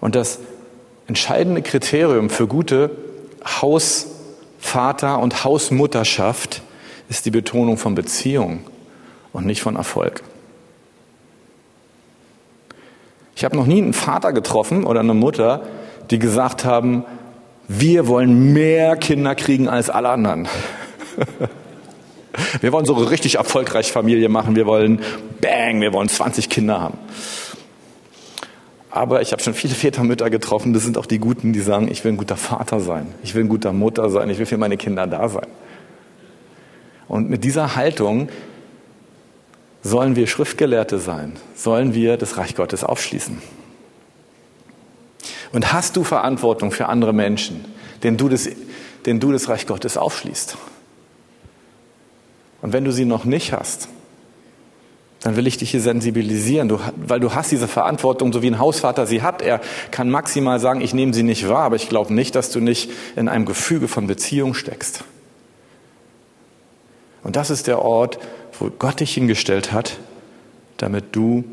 Und 0.00 0.14
das 0.14 0.38
entscheidende 1.06 1.62
Kriterium 1.62 2.30
für 2.30 2.46
gute 2.46 2.90
Hausvater- 3.44 5.18
und 5.18 5.44
Hausmutterschaft 5.44 6.62
ist 7.08 7.24
die 7.26 7.30
Betonung 7.30 7.78
von 7.78 7.94
Beziehung 7.94 8.60
und 9.32 9.46
nicht 9.46 9.62
von 9.62 9.76
Erfolg. 9.76 10.22
Ich 13.34 13.44
habe 13.44 13.56
noch 13.56 13.66
nie 13.66 13.78
einen 13.78 13.92
Vater 13.92 14.32
getroffen 14.32 14.84
oder 14.84 15.00
eine 15.00 15.14
Mutter, 15.14 15.62
die 16.10 16.18
gesagt 16.18 16.64
haben, 16.64 17.04
wir 17.68 18.08
wollen 18.08 18.52
mehr 18.52 18.96
Kinder 18.96 19.34
kriegen 19.34 19.68
als 19.68 19.90
alle 19.90 20.08
anderen. 20.08 20.48
Wir 22.60 22.72
wollen 22.72 22.84
so 22.84 22.94
richtig 22.94 23.36
erfolgreiche 23.36 23.92
Familie 23.92 24.28
machen. 24.28 24.56
Wir 24.56 24.66
wollen, 24.66 25.00
bang, 25.40 25.80
wir 25.80 25.92
wollen 25.92 26.08
20 26.08 26.48
Kinder 26.48 26.80
haben. 26.80 26.98
Aber 28.90 29.20
ich 29.20 29.32
habe 29.32 29.42
schon 29.42 29.54
viele 29.54 29.74
Väter, 29.74 30.02
Mütter 30.02 30.30
getroffen, 30.30 30.72
das 30.72 30.82
sind 30.82 30.96
auch 30.96 31.06
die 31.06 31.18
Guten, 31.18 31.52
die 31.52 31.60
sagen, 31.60 31.88
ich 31.90 32.04
will 32.04 32.12
ein 32.12 32.16
guter 32.16 32.36
Vater 32.36 32.80
sein, 32.80 33.06
ich 33.22 33.34
will 33.34 33.44
ein 33.44 33.48
guter 33.48 33.72
Mutter 33.72 34.08
sein, 34.08 34.30
ich 34.30 34.38
will 34.38 34.46
für 34.46 34.56
meine 34.56 34.76
Kinder 34.76 35.06
da 35.06 35.28
sein. 35.28 35.46
Und 37.06 37.28
mit 37.30 37.44
dieser 37.44 37.76
Haltung 37.76 38.28
sollen 39.82 40.16
wir 40.16 40.26
Schriftgelehrte 40.26 40.98
sein? 40.98 41.34
Sollen 41.54 41.94
wir 41.94 42.16
das 42.16 42.36
Reich 42.36 42.54
Gottes 42.54 42.84
aufschließen? 42.84 43.40
Und 45.52 45.72
hast 45.72 45.96
du 45.96 46.04
Verantwortung 46.04 46.70
für 46.70 46.86
andere 46.86 47.12
Menschen, 47.12 47.64
denen 48.02 48.16
du 48.16 48.28
das, 48.28 48.48
denen 49.06 49.20
du 49.20 49.32
das 49.32 49.48
Reich 49.48 49.66
Gottes 49.66 49.96
aufschließt? 49.96 50.58
Und 52.60 52.72
wenn 52.72 52.84
du 52.84 52.92
sie 52.92 53.04
noch 53.04 53.24
nicht 53.24 53.52
hast, 53.52 53.88
dann 55.20 55.36
will 55.36 55.46
ich 55.46 55.56
dich 55.56 55.72
hier 55.72 55.80
sensibilisieren, 55.80 56.68
du, 56.68 56.78
weil 56.96 57.18
du 57.18 57.34
hast 57.34 57.50
diese 57.50 57.66
Verantwortung, 57.66 58.32
so 58.32 58.42
wie 58.42 58.48
ein 58.48 58.58
Hausvater 58.58 59.06
sie 59.06 59.22
hat. 59.22 59.42
Er 59.42 59.60
kann 59.90 60.10
maximal 60.10 60.60
sagen, 60.60 60.80
ich 60.80 60.94
nehme 60.94 61.12
sie 61.12 61.24
nicht 61.24 61.48
wahr, 61.48 61.64
aber 61.64 61.76
ich 61.76 61.88
glaube 61.88 62.14
nicht, 62.14 62.34
dass 62.34 62.50
du 62.50 62.60
nicht 62.60 62.90
in 63.16 63.28
einem 63.28 63.44
Gefüge 63.44 63.88
von 63.88 64.06
Beziehung 64.06 64.54
steckst. 64.54 65.04
Und 67.24 67.34
das 67.34 67.50
ist 67.50 67.66
der 67.66 67.82
Ort, 67.82 68.18
wo 68.58 68.70
Gott 68.70 69.00
dich 69.00 69.12
hingestellt 69.12 69.72
hat, 69.72 69.98
damit 70.76 71.16
du 71.16 71.44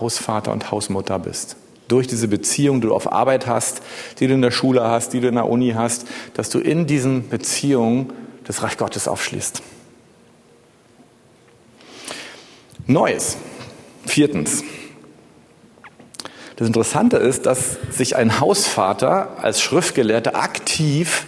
Hausvater 0.00 0.52
und 0.52 0.70
Hausmutter 0.70 1.18
bist. 1.18 1.56
Durch 1.88 2.06
diese 2.06 2.28
Beziehung, 2.28 2.82
die 2.82 2.88
du 2.88 2.94
auf 2.94 3.10
Arbeit 3.10 3.46
hast, 3.46 3.80
die 4.20 4.26
du 4.26 4.34
in 4.34 4.42
der 4.42 4.50
Schule 4.50 4.84
hast, 4.84 5.14
die 5.14 5.20
du 5.20 5.28
in 5.28 5.36
der 5.36 5.48
Uni 5.48 5.70
hast, 5.70 6.06
dass 6.34 6.50
du 6.50 6.58
in 6.58 6.86
diesen 6.86 7.30
Beziehungen 7.30 8.12
das 8.48 8.62
Reich 8.62 8.78
Gottes 8.78 9.06
aufschließt. 9.06 9.62
Neues. 12.86 13.36
Viertens. 14.06 14.64
Das 16.56 16.66
Interessante 16.66 17.18
ist, 17.18 17.44
dass 17.44 17.76
sich 17.90 18.16
ein 18.16 18.40
Hausvater 18.40 19.36
als 19.42 19.60
Schriftgelehrter 19.60 20.34
aktiv 20.34 21.26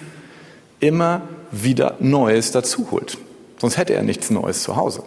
immer 0.80 1.20
wieder 1.52 1.96
Neues 2.00 2.52
dazu 2.52 2.90
holt. 2.90 3.18
Sonst 3.58 3.76
hätte 3.76 3.94
er 3.94 4.02
nichts 4.02 4.30
Neues 4.30 4.62
zu 4.62 4.76
Hause. 4.76 5.04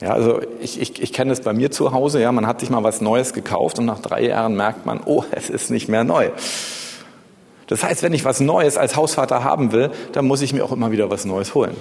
Ja, 0.00 0.14
also 0.14 0.40
ich, 0.60 0.80
ich, 0.80 1.00
ich 1.00 1.12
kenne 1.12 1.32
es 1.32 1.42
bei 1.42 1.52
mir 1.52 1.70
zu 1.70 1.92
Hause, 1.92 2.20
ja, 2.20 2.32
man 2.32 2.46
hat 2.46 2.60
sich 2.60 2.70
mal 2.70 2.82
was 2.82 3.02
Neues 3.02 3.34
gekauft 3.34 3.78
und 3.78 3.84
nach 3.84 4.00
drei 4.00 4.24
Jahren 4.24 4.56
merkt 4.56 4.86
man, 4.86 5.00
oh, 5.04 5.24
es 5.30 5.50
ist 5.50 5.70
nicht 5.70 5.88
mehr 5.88 6.04
neu. 6.04 6.30
Das 7.72 7.82
heißt, 7.82 8.02
wenn 8.02 8.12
ich 8.12 8.26
was 8.26 8.38
Neues 8.38 8.76
als 8.76 8.96
Hausvater 8.96 9.44
haben 9.44 9.72
will, 9.72 9.90
dann 10.12 10.26
muss 10.26 10.42
ich 10.42 10.52
mir 10.52 10.62
auch 10.62 10.72
immer 10.72 10.90
wieder 10.90 11.08
was 11.08 11.24
Neues 11.24 11.54
holen. 11.54 11.74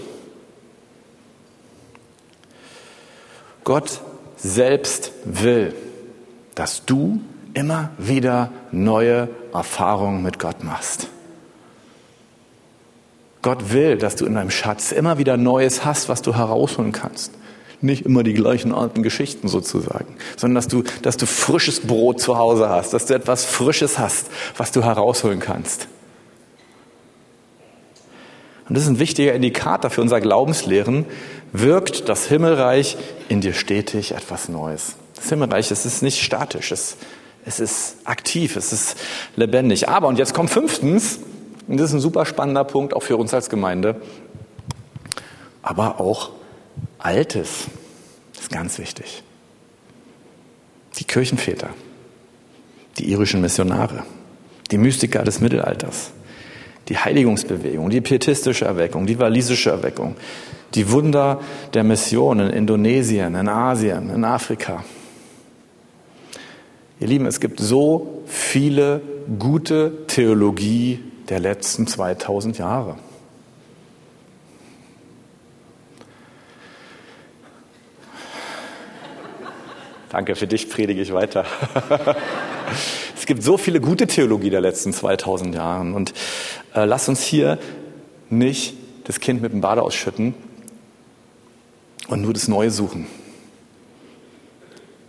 Gott 3.65 3.99
selbst 4.37 5.11
will, 5.25 5.75
dass 6.55 6.85
du 6.85 7.19
immer 7.53 7.89
wieder 7.97 8.53
neue 8.71 9.27
Erfahrungen 9.53 10.23
mit 10.23 10.39
Gott 10.39 10.63
machst. 10.63 11.09
Gott 13.41 13.73
will, 13.73 13.97
dass 13.97 14.15
du 14.15 14.25
in 14.25 14.35
deinem 14.35 14.49
Schatz 14.49 14.93
immer 14.93 15.17
wieder 15.17 15.35
Neues 15.35 15.83
hast, 15.83 16.07
was 16.07 16.21
du 16.21 16.33
herausholen 16.33 16.93
kannst. 16.93 17.33
Nicht 17.81 18.05
immer 18.05 18.23
die 18.23 18.33
gleichen 18.33 18.73
alten 18.73 19.01
Geschichten 19.01 19.47
sozusagen, 19.47 20.15
sondern 20.37 20.55
dass 20.55 20.67
du, 20.67 20.83
dass 21.01 21.17
du 21.17 21.25
frisches 21.25 21.79
Brot 21.81 22.19
zu 22.19 22.37
Hause 22.37 22.69
hast, 22.69 22.93
dass 22.93 23.07
du 23.07 23.15
etwas 23.15 23.43
Frisches 23.43 23.97
hast, 23.97 24.27
was 24.55 24.71
du 24.71 24.83
herausholen 24.83 25.39
kannst. 25.39 25.87
Und 28.69 28.75
das 28.75 28.83
ist 28.83 28.89
ein 28.89 28.99
wichtiger 28.99 29.33
Indikator 29.33 29.89
für 29.89 30.01
unser 30.01 30.21
Glaubenslehren, 30.21 31.05
wirkt 31.51 32.07
das 32.07 32.27
Himmelreich 32.27 32.97
in 33.27 33.41
dir 33.41 33.53
stetig 33.53 34.11
etwas 34.11 34.47
Neues. 34.47 34.95
Das 35.15 35.27
Himmelreich, 35.27 35.71
es 35.71 35.85
ist 35.85 36.01
nicht 36.01 36.21
statisch, 36.21 36.71
es, 36.71 36.95
es 37.45 37.59
ist 37.59 37.97
aktiv, 38.05 38.55
es 38.55 38.71
ist 38.71 38.95
lebendig. 39.35 39.89
Aber, 39.89 40.07
und 40.07 40.17
jetzt 40.17 40.33
kommt 40.33 40.49
fünftens, 40.51 41.19
und 41.67 41.77
das 41.77 41.89
ist 41.89 41.95
ein 41.95 41.99
super 41.99 42.25
spannender 42.25 42.63
Punkt 42.63 42.93
auch 42.93 43.03
für 43.03 43.17
uns 43.17 43.33
als 43.33 43.49
Gemeinde, 43.49 44.01
aber 45.61 45.99
auch 45.99 46.31
Altes, 46.99 47.67
ist 48.39 48.51
ganz 48.51 48.77
wichtig. 48.77 49.23
Die 50.99 51.03
Kirchenväter, 51.03 51.69
die 52.97 53.11
irischen 53.11 53.41
Missionare, 53.41 54.03
die 54.71 54.77
Mystiker 54.77 55.23
des 55.23 55.39
Mittelalters, 55.39 56.11
die 56.89 56.97
Heiligungsbewegung, 56.97 57.89
die 57.89 58.01
pietistische 58.01 58.65
Erweckung, 58.65 59.05
die 59.05 59.19
walisische 59.19 59.69
Erweckung, 59.69 60.15
die 60.73 60.91
Wunder 60.91 61.39
der 61.73 61.83
Mission 61.83 62.39
in 62.39 62.49
Indonesien, 62.49 63.35
in 63.35 63.47
Asien, 63.47 64.09
in 64.09 64.23
Afrika. 64.23 64.83
Ihr 66.99 67.07
Lieben, 67.07 67.25
es 67.25 67.39
gibt 67.39 67.59
so 67.59 68.23
viele 68.25 69.01
gute 69.39 70.05
Theologie 70.07 70.99
der 71.29 71.39
letzten 71.39 71.87
2000 71.87 72.57
Jahre. 72.57 72.97
Danke, 80.11 80.35
für 80.35 80.47
dich 80.47 80.69
predige 80.69 81.01
ich 81.01 81.13
weiter. 81.13 81.45
es 83.15 83.25
gibt 83.25 83.43
so 83.43 83.57
viele 83.57 83.79
gute 83.79 84.07
Theologie 84.07 84.49
der 84.49 84.61
letzten 84.61 84.93
2000 84.93 85.55
Jahre 85.55 85.93
und 85.93 86.13
äh, 86.75 86.85
lass 86.85 87.07
uns 87.07 87.23
hier 87.23 87.57
nicht 88.29 88.75
das 89.05 89.19
Kind 89.19 89.41
mit 89.41 89.53
dem 89.53 89.61
Bade 89.61 89.81
ausschütten, 89.81 90.35
und 92.11 92.21
nur 92.21 92.33
das 92.33 92.47
Neue 92.47 92.71
suchen. 92.71 93.07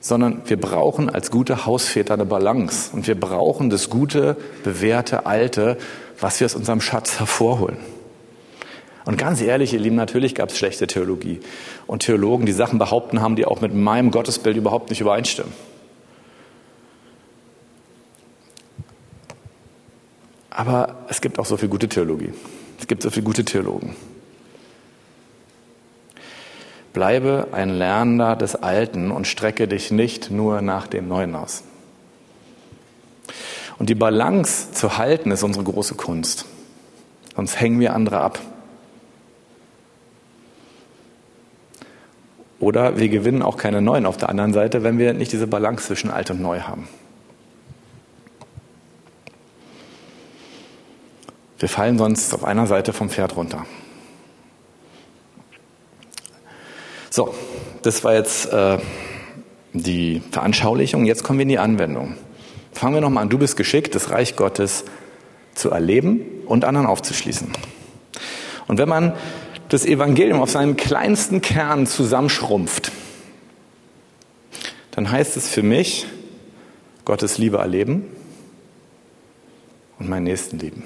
Sondern 0.01 0.43
wir 0.47 0.59
brauchen 0.59 1.11
als 1.11 1.31
gute 1.31 1.67
Hausväter 1.67 2.15
eine 2.15 2.25
Balance. 2.25 2.91
Und 2.93 3.07
wir 3.07 3.19
brauchen 3.19 3.71
das 3.71 3.91
gute, 3.91 4.37
bewährte, 4.65 5.27
alte, 5.27 5.77
was 6.21 6.41
wir 6.41 6.47
aus 6.47 6.55
unserem 6.55 6.81
Schatz 6.81 7.19
hervorholen. 7.19 7.77
Und 9.05 9.19
ganz 9.19 9.41
ehrlich, 9.41 9.73
ihr 9.73 9.81
Lieben, 9.81 9.97
natürlich 9.97 10.35
gab 10.35 10.51
es 10.51 10.59
schlechte 10.59 10.87
Theologie. 10.87 11.41
Und 11.87 12.03
Theologen, 12.03 12.47
die 12.47 12.53
Sachen 12.53 12.79
behaupten 12.79 13.21
haben, 13.21 13.37
die 13.37 13.47
auch 13.47 13.61
mit 13.61 13.75
meinem 13.75 14.11
Gottesbild 14.11 14.57
überhaupt 14.57 14.91
nicht 14.91 15.01
übereinstimmen. 15.01 15.53
Aber 20.51 20.97
es 21.09 21.21
gibt 21.21 21.39
auch 21.39 21.47
so 21.47 21.57
viel 21.57 21.69
gute 21.69 21.89
Theologie. 21.89 22.33
Es 22.79 22.87
gibt 22.87 23.03
so 23.03 23.11
viele 23.11 23.25
gute 23.25 23.45
Theologen. 23.45 23.97
Bleibe 26.93 27.49
ein 27.53 27.71
Lernender 27.71 28.37
des 28.37 28.55
Alten 28.55 29.11
und 29.11 29.27
strecke 29.27 29.67
dich 29.67 29.91
nicht 29.91 30.31
nur 30.31 30.61
nach 30.61 30.87
dem 30.87 31.09
Neuen 31.09 31.35
aus. 31.35 31.65
Und 33.79 33.89
die 33.89 33.95
Balance 33.95 34.73
zu 34.73 34.99
halten 34.99 35.31
ist 35.31 35.43
unsere 35.43 35.65
große 35.65 35.95
Kunst. 35.95 36.45
Sonst 37.35 37.59
hängen 37.59 37.81
wir 37.81 37.95
andere 37.95 38.21
ab. 38.21 38.39
Oder 42.63 42.97
wir 42.97 43.09
gewinnen 43.09 43.43
auch 43.43 43.57
keine 43.57 43.83
neuen 43.83 44.07
auf 44.07 44.17
der 44.17 44.29
anderen 44.29 44.53
Seite, 44.53 44.85
wenn 44.85 44.97
wir 44.97 45.15
nicht 45.15 45.33
diese 45.33 45.49
Balance 45.49 45.89
zwischen 45.89 46.13
alt 46.13 46.31
und 46.31 46.41
neu 46.41 46.61
haben. 46.61 46.87
Wir 51.59 51.69
fallen 51.69 51.99
sonst 51.99 52.33
auf 52.33 52.45
einer 52.45 52.69
Seite 52.69 52.93
vom 52.93 53.11
Pferd 53.11 53.35
runter. 53.35 53.67
So, 57.11 57.35
das 57.83 58.05
war 58.05 58.15
jetzt 58.15 58.53
äh, 58.53 58.79
die 59.73 60.23
Veranschaulichung. 60.31 61.05
Jetzt 61.05 61.25
kommen 61.25 61.41
wir 61.41 61.43
in 61.43 61.49
die 61.49 61.59
Anwendung. 61.59 62.15
Fangen 62.71 62.95
wir 62.95 63.01
nochmal 63.01 63.25
an. 63.25 63.29
Du 63.29 63.39
bist 63.39 63.57
geschickt, 63.57 63.97
das 63.97 64.11
Reich 64.11 64.37
Gottes 64.37 64.85
zu 65.57 65.71
erleben 65.71 66.21
und 66.47 66.65
anderen 66.65 66.87
aufzuschließen. 66.87 67.49
Und 68.69 68.79
wenn 68.79 68.89
man 68.89 69.15
das 69.73 69.87
Evangelium 69.87 70.43
auf 70.43 70.51
seinen 70.51 70.77
kleinsten 70.77 71.41
Kern 71.41 71.87
zusammenschrumpft, 71.87 72.93
dann 74.91 75.11
heißt 75.11 75.39
es 75.39 75.49
für 75.49 75.63
mich, 75.63 76.07
Gottes 77.07 77.39
Liebe 77.39 77.57
erleben 77.57 78.05
und 79.99 80.11
meinen 80.11 80.25
Nächsten 80.25 80.59
lieben. 80.59 80.85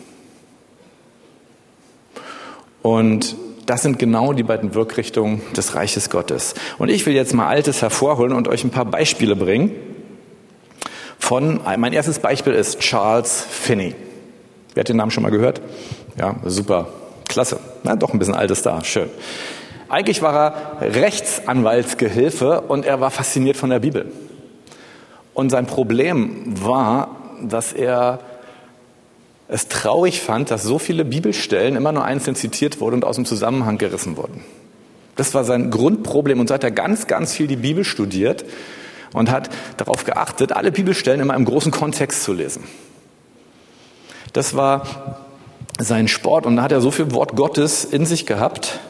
Und 2.83 3.35
das 3.67 3.83
sind 3.83 3.99
genau 3.99 4.33
die 4.33 4.45
beiden 4.45 4.75
Wirkrichtungen 4.75 5.43
des 5.57 5.75
Reiches 5.75 6.09
Gottes. 6.09 6.55
Und 6.79 6.89
ich 6.89 7.05
will 7.07 7.15
jetzt 7.15 7.35
mal 7.35 7.49
Altes 7.49 7.83
hervorholen 7.83 8.33
und 8.33 8.47
euch 8.47 8.63
ein 8.63 8.71
paar 8.71 8.85
Beispiele 8.85 9.35
bringen. 9.35 9.73
Von, 11.19 11.61
mein 11.77 11.93
erstes 11.93 12.21
Beispiel 12.21 12.53
ist 12.53 12.79
Charles 12.79 13.45
Finney. 13.51 13.97
Wer 14.75 14.83
hat 14.83 14.89
den 14.89 14.97
Namen 14.97 15.11
schon 15.11 15.25
mal 15.25 15.31
gehört? 15.31 15.61
Ja, 16.17 16.37
super. 16.45 16.87
Klasse. 17.37 17.61
Na, 17.83 17.97
doch 17.97 18.15
ein 18.15 18.19
bisschen 18.19 18.35
altes 18.35 18.63
da. 18.63 18.83
Schön. 18.83 19.11
Eigentlich 19.91 20.23
war 20.23 20.81
er 20.81 20.95
Rechtsanwaltsgehilfe 20.95 22.63
und 22.63 22.87
er 22.87 23.03
war 23.03 23.11
fasziniert 23.11 23.59
von 23.59 23.69
der 23.69 23.81
Bibel. 23.81 24.11
Und 25.35 25.51
sein 25.51 25.67
Problem 25.67 26.55
war, 26.65 27.15
dass 27.43 27.75
er 27.75 28.21
es 29.49 29.69
traurig 29.69 30.23
fand, 30.23 30.51
dass 30.51 30.63
so 30.63 30.79
viele 30.79 31.05
Bibelstellen 31.05 31.77
immer 31.77 31.93
nur 31.93 32.07
einzeln 32.07 32.37
zitiert 32.37 32.81
wurden 32.81 32.95
und 32.95 33.05
aus 33.05 33.17
dem 33.17 33.27
Zusammenhang 33.27 33.77
gerissen 33.77 34.17
wurden. 34.17 34.43
Das 35.17 35.35
war 35.35 35.45
sein 35.45 35.71
Grundproblem 35.71 36.41
und 36.41 36.49
so 36.49 36.55
hat 36.55 36.65
er 36.65 36.71
ganz, 36.71 37.07
ganz 37.07 37.35
viel 37.35 37.49
die 37.49 37.57
Bibel 37.57 37.85
studiert 37.85 38.47
und 39.13 39.31
hat 39.31 39.51
darauf 39.77 40.05
geachtet, 40.05 40.53
alle 40.53 40.73
Bibelstellen 40.73 41.21
immer 41.21 41.35
im 41.35 41.45
großen 41.45 41.71
Kontext 41.71 42.23
zu 42.23 42.33
lesen. 42.33 42.65
Das 44.33 44.57
war 44.57 45.26
sein 45.79 46.09
Sport 46.09 46.47
und 46.47 46.57
da 46.57 46.63
hat 46.63 46.73
er 46.73 46.81
so 46.81 46.91
viel 46.91 47.13
Wort 47.13 47.37
Gottes 47.37 47.85
in 47.85 48.07
sich 48.07 48.27
gehabt, 48.27 48.81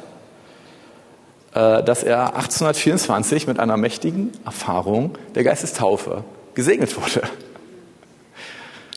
äh, 1.54 1.82
dass 1.82 2.02
er 2.02 2.36
1824 2.36 3.46
mit 3.46 3.58
einer 3.58 3.76
mächtigen 3.76 4.32
Erfahrung 4.44 5.18
der 5.34 5.44
Geistestaufe 5.44 6.24
gesegnet 6.54 6.96
wurde. 6.96 7.22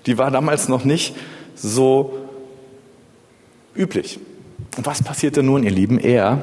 Die 0.05 0.17
war 0.17 0.31
damals 0.31 0.67
noch 0.67 0.83
nicht 0.83 1.15
so 1.55 2.17
üblich. 3.75 4.19
Und 4.77 4.85
was 4.85 5.03
passierte 5.03 5.43
nun, 5.43 5.63
ihr 5.63 5.71
Lieben? 5.71 5.99
Er 5.99 6.41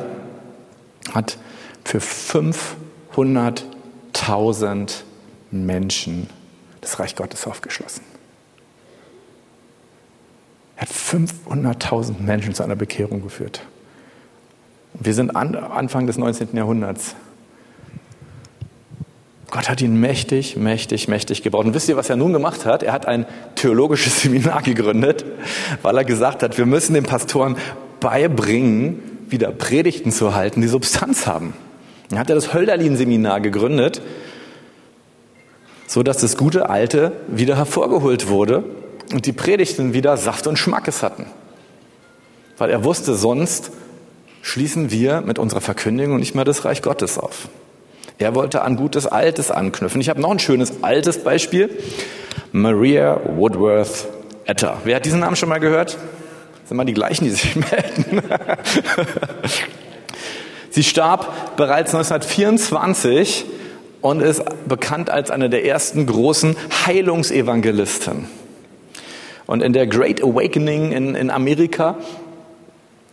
hat 1.13 1.39
für 1.85 1.99
500.000 1.99 4.91
Menschen 5.51 6.29
das 6.81 6.99
Reich 6.99 7.17
Gottes 7.17 7.47
aufgeschlossen. 7.47 8.16
Er 10.77 10.83
hat 10.83 10.91
500.000 10.91 12.21
Menschen 12.21 12.55
zu 12.55 12.63
einer 12.63 12.77
Bekehrung 12.77 13.23
geführt. 13.23 13.63
Wir 14.95 15.15
sind 15.15 15.35
an, 15.35 15.55
Anfang 15.55 16.07
des 16.07 16.19
19. 16.19 16.49
Jahrhunderts. 16.53 17.17
Gott 19.51 19.71
hat 19.71 19.81
ihn 19.81 19.99
mächtig, 20.01 20.57
mächtig, 20.57 21.09
mächtig 21.09 21.43
gebaut. 21.43 21.65
Und 21.65 21.75
wisst 21.75 21.89
ihr, 21.89 21.97
was 21.97 22.11
er 22.11 22.17
nun 22.17 22.33
gemacht 22.33 22.67
hat? 22.67 22.83
Er 22.83 22.93
hat 22.93 23.07
ein 23.07 23.27
theologisches 23.55 24.21
Seminar 24.23 24.63
gegründet, 24.63 25.25
weil 25.83 25.97
er 25.97 26.05
gesagt 26.05 26.43
hat, 26.43 26.59
wir 26.59 26.67
müssen 26.67 26.95
den 26.95 27.05
Pastoren 27.05 27.57
beibringen, 28.01 29.01
wieder 29.29 29.53
Predigten 29.53 30.13
zu 30.13 30.35
halten, 30.35 30.61
die 30.61 30.69
Substanz 30.69 31.27
haben. 31.27 31.55
Dann 32.11 32.19
hat 32.19 32.29
er 32.29 32.37
das 32.37 32.53
Hölderlin-Seminar 32.53 33.41
gegründet, 33.41 34.03
so 35.87 36.03
dass 36.03 36.19
das 36.19 36.37
gute 36.37 36.69
Alte 36.69 37.13
wieder 37.29 37.57
hervorgeholt 37.57 38.29
wurde 38.29 38.65
und 39.13 39.27
die 39.27 39.33
Predigten 39.33 39.93
wieder 39.93 40.17
Saft 40.17 40.47
und 40.47 40.59
Schmackes 40.59 41.03
hatten. 41.03 41.27
Weil 42.59 42.71
er 42.71 42.85
wusste, 42.85 43.15
sonst 43.15 43.71
schließen 44.43 44.91
wir 44.91 45.21
mit 45.21 45.39
unserer 45.39 45.61
Verkündigung 45.61 46.19
nicht 46.19 46.35
mehr 46.35 46.45
das 46.45 46.65
Reich 46.65 46.83
Gottes 46.83 47.19
auf. 47.19 47.49
Er 48.19 48.35
wollte 48.35 48.63
an 48.63 48.77
gutes 48.77 49.07
Altes 49.07 49.51
anknüpfen. 49.51 50.01
Ich 50.01 50.09
habe 50.09 50.21
noch 50.21 50.31
ein 50.31 50.39
schönes 50.39 50.83
altes 50.83 51.23
Beispiel. 51.23 51.71
Maria 52.53 53.21
Woodworth 53.37 54.09
Etter. 54.47 54.79
Wer 54.85 54.97
hat 54.97 55.05
diesen 55.05 55.21
Namen 55.21 55.37
schon 55.37 55.49
mal 55.49 55.59
gehört? 55.59 55.99
Das 56.61 56.69
sind 56.69 56.77
mal 56.79 56.85
die 56.85 56.95
gleichen, 56.95 57.25
die 57.25 57.31
sich 57.31 57.57
melden. 57.71 58.23
Sie 60.71 60.83
starb 60.83 61.57
bereits 61.57 61.95
1924 61.95 63.47
und 64.01 64.21
ist 64.21 64.43
bekannt 64.69 65.11
als 65.11 65.31
eine 65.31 65.51
der 65.51 65.65
ersten 65.65 66.07
großen 66.07 66.57
Heilungsevangelisten. 66.87 68.29
Und 69.47 69.63
in 69.63 69.73
der 69.73 69.87
Great 69.87 70.23
Awakening 70.23 70.93
in, 70.93 71.15
in 71.15 71.31
Amerika 71.31 71.97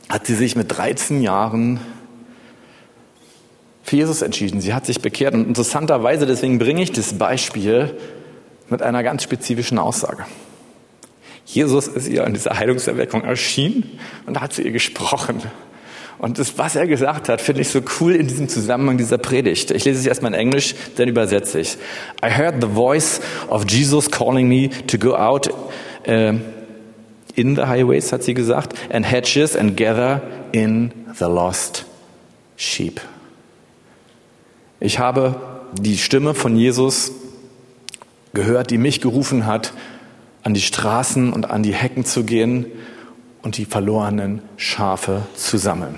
hat 0.09 0.25
sie 0.25 0.35
sich 0.35 0.55
mit 0.55 0.75
13 0.75 1.21
Jahren 1.21 1.79
für 3.83 3.97
Jesus 3.97 4.21
entschieden. 4.21 4.61
Sie 4.61 4.73
hat 4.73 4.85
sich 4.85 5.01
bekehrt. 5.01 5.33
Und 5.33 5.47
interessanterweise, 5.47 6.25
deswegen 6.25 6.57
bringe 6.57 6.81
ich 6.81 6.91
das 6.91 7.13
Beispiel 7.13 7.97
mit 8.69 8.81
einer 8.81 9.03
ganz 9.03 9.23
spezifischen 9.23 9.77
Aussage. 9.77 10.25
Jesus 11.45 11.87
ist 11.87 12.07
ihr 12.07 12.25
an 12.25 12.33
dieser 12.33 12.57
Heilungserweckung 12.57 13.23
erschienen 13.23 13.99
und 14.25 14.39
hat 14.39 14.53
zu 14.53 14.61
ihr 14.61 14.71
gesprochen. 14.71 15.41
Und 16.17 16.39
das, 16.39 16.57
was 16.57 16.77
er 16.77 16.87
gesagt 16.87 17.27
hat, 17.27 17.41
finde 17.41 17.61
ich 17.61 17.69
so 17.69 17.81
cool 17.99 18.15
in 18.15 18.27
diesem 18.27 18.47
Zusammenhang 18.47 18.97
dieser 18.97 19.17
Predigt. 19.17 19.71
Ich 19.71 19.83
lese 19.83 19.99
es 19.99 20.05
erstmal 20.05 20.33
in 20.33 20.39
Englisch, 20.39 20.73
dann 20.95 21.09
übersetze 21.09 21.59
ich. 21.59 21.77
I 22.23 22.29
heard 22.29 22.61
the 22.61 22.69
voice 22.69 23.19
of 23.49 23.69
Jesus 23.69 24.09
calling 24.09 24.47
me 24.47 24.69
to 24.87 24.97
go 24.97 25.15
out 25.17 25.49
uh, 26.07 26.39
in 27.35 27.55
the 27.55 27.63
highways, 27.63 28.11
hat 28.11 28.23
sie 28.23 28.33
gesagt, 28.33 28.73
and 28.91 29.05
hedges 29.05 29.55
and 29.55 29.75
gather 29.75 30.21
in 30.51 30.91
the 31.17 31.25
lost 31.25 31.85
sheep. 32.55 33.01
Ich 34.79 34.99
habe 34.99 35.35
die 35.79 35.97
Stimme 35.97 36.33
von 36.33 36.55
Jesus 36.55 37.11
gehört, 38.33 38.69
die 38.69 38.77
mich 38.77 39.01
gerufen 39.01 39.45
hat, 39.45 39.73
an 40.43 40.53
die 40.53 40.61
Straßen 40.61 41.31
und 41.31 41.49
an 41.49 41.63
die 41.63 41.73
Hecken 41.73 42.05
zu 42.05 42.23
gehen 42.23 42.65
und 43.41 43.57
die 43.57 43.65
verlorenen 43.65 44.41
Schafe 44.57 45.23
zu 45.35 45.57
sammeln. 45.57 45.95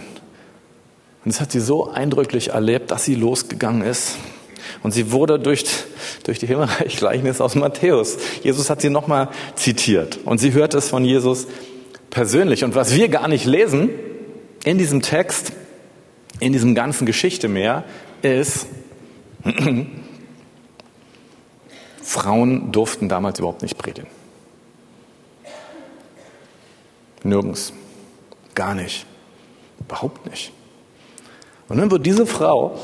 Und 1.23 1.33
das 1.33 1.41
hat 1.41 1.51
sie 1.51 1.59
so 1.59 1.89
eindrücklich 1.89 2.49
erlebt, 2.49 2.91
dass 2.91 3.05
sie 3.05 3.15
losgegangen 3.15 3.81
ist. 3.81 4.17
Und 4.83 4.91
sie 4.91 5.11
wurde 5.11 5.39
durch, 5.39 5.65
durch 6.23 6.39
die 6.39 6.47
Himmelreich-Gleichnis 6.47 7.41
aus 7.41 7.55
Matthäus. 7.55 8.17
Jesus 8.43 8.69
hat 8.69 8.81
sie 8.81 8.89
nochmal 8.89 9.29
zitiert. 9.55 10.19
Und 10.25 10.39
sie 10.39 10.53
hört 10.53 10.73
es 10.73 10.89
von 10.89 11.05
Jesus 11.05 11.47
persönlich. 12.09 12.63
Und 12.63 12.75
was 12.75 12.95
wir 12.95 13.09
gar 13.09 13.27
nicht 13.27 13.45
lesen 13.45 13.89
in 14.63 14.77
diesem 14.77 15.01
Text, 15.01 15.51
in 16.39 16.53
diesem 16.53 16.75
ganzen 16.75 17.05
Geschichte 17.05 17.47
mehr, 17.47 17.83
ist, 18.21 18.67
Frauen 22.01 22.71
durften 22.71 23.09
damals 23.09 23.39
überhaupt 23.39 23.61
nicht 23.61 23.77
predigen. 23.77 24.09
Nirgends. 27.23 27.73
Gar 28.53 28.75
nicht. 28.75 29.05
Überhaupt 29.79 30.29
nicht. 30.29 30.51
Und 31.67 31.77
dann 31.77 31.91
wird 31.91 32.05
diese 32.05 32.25
Frau, 32.25 32.79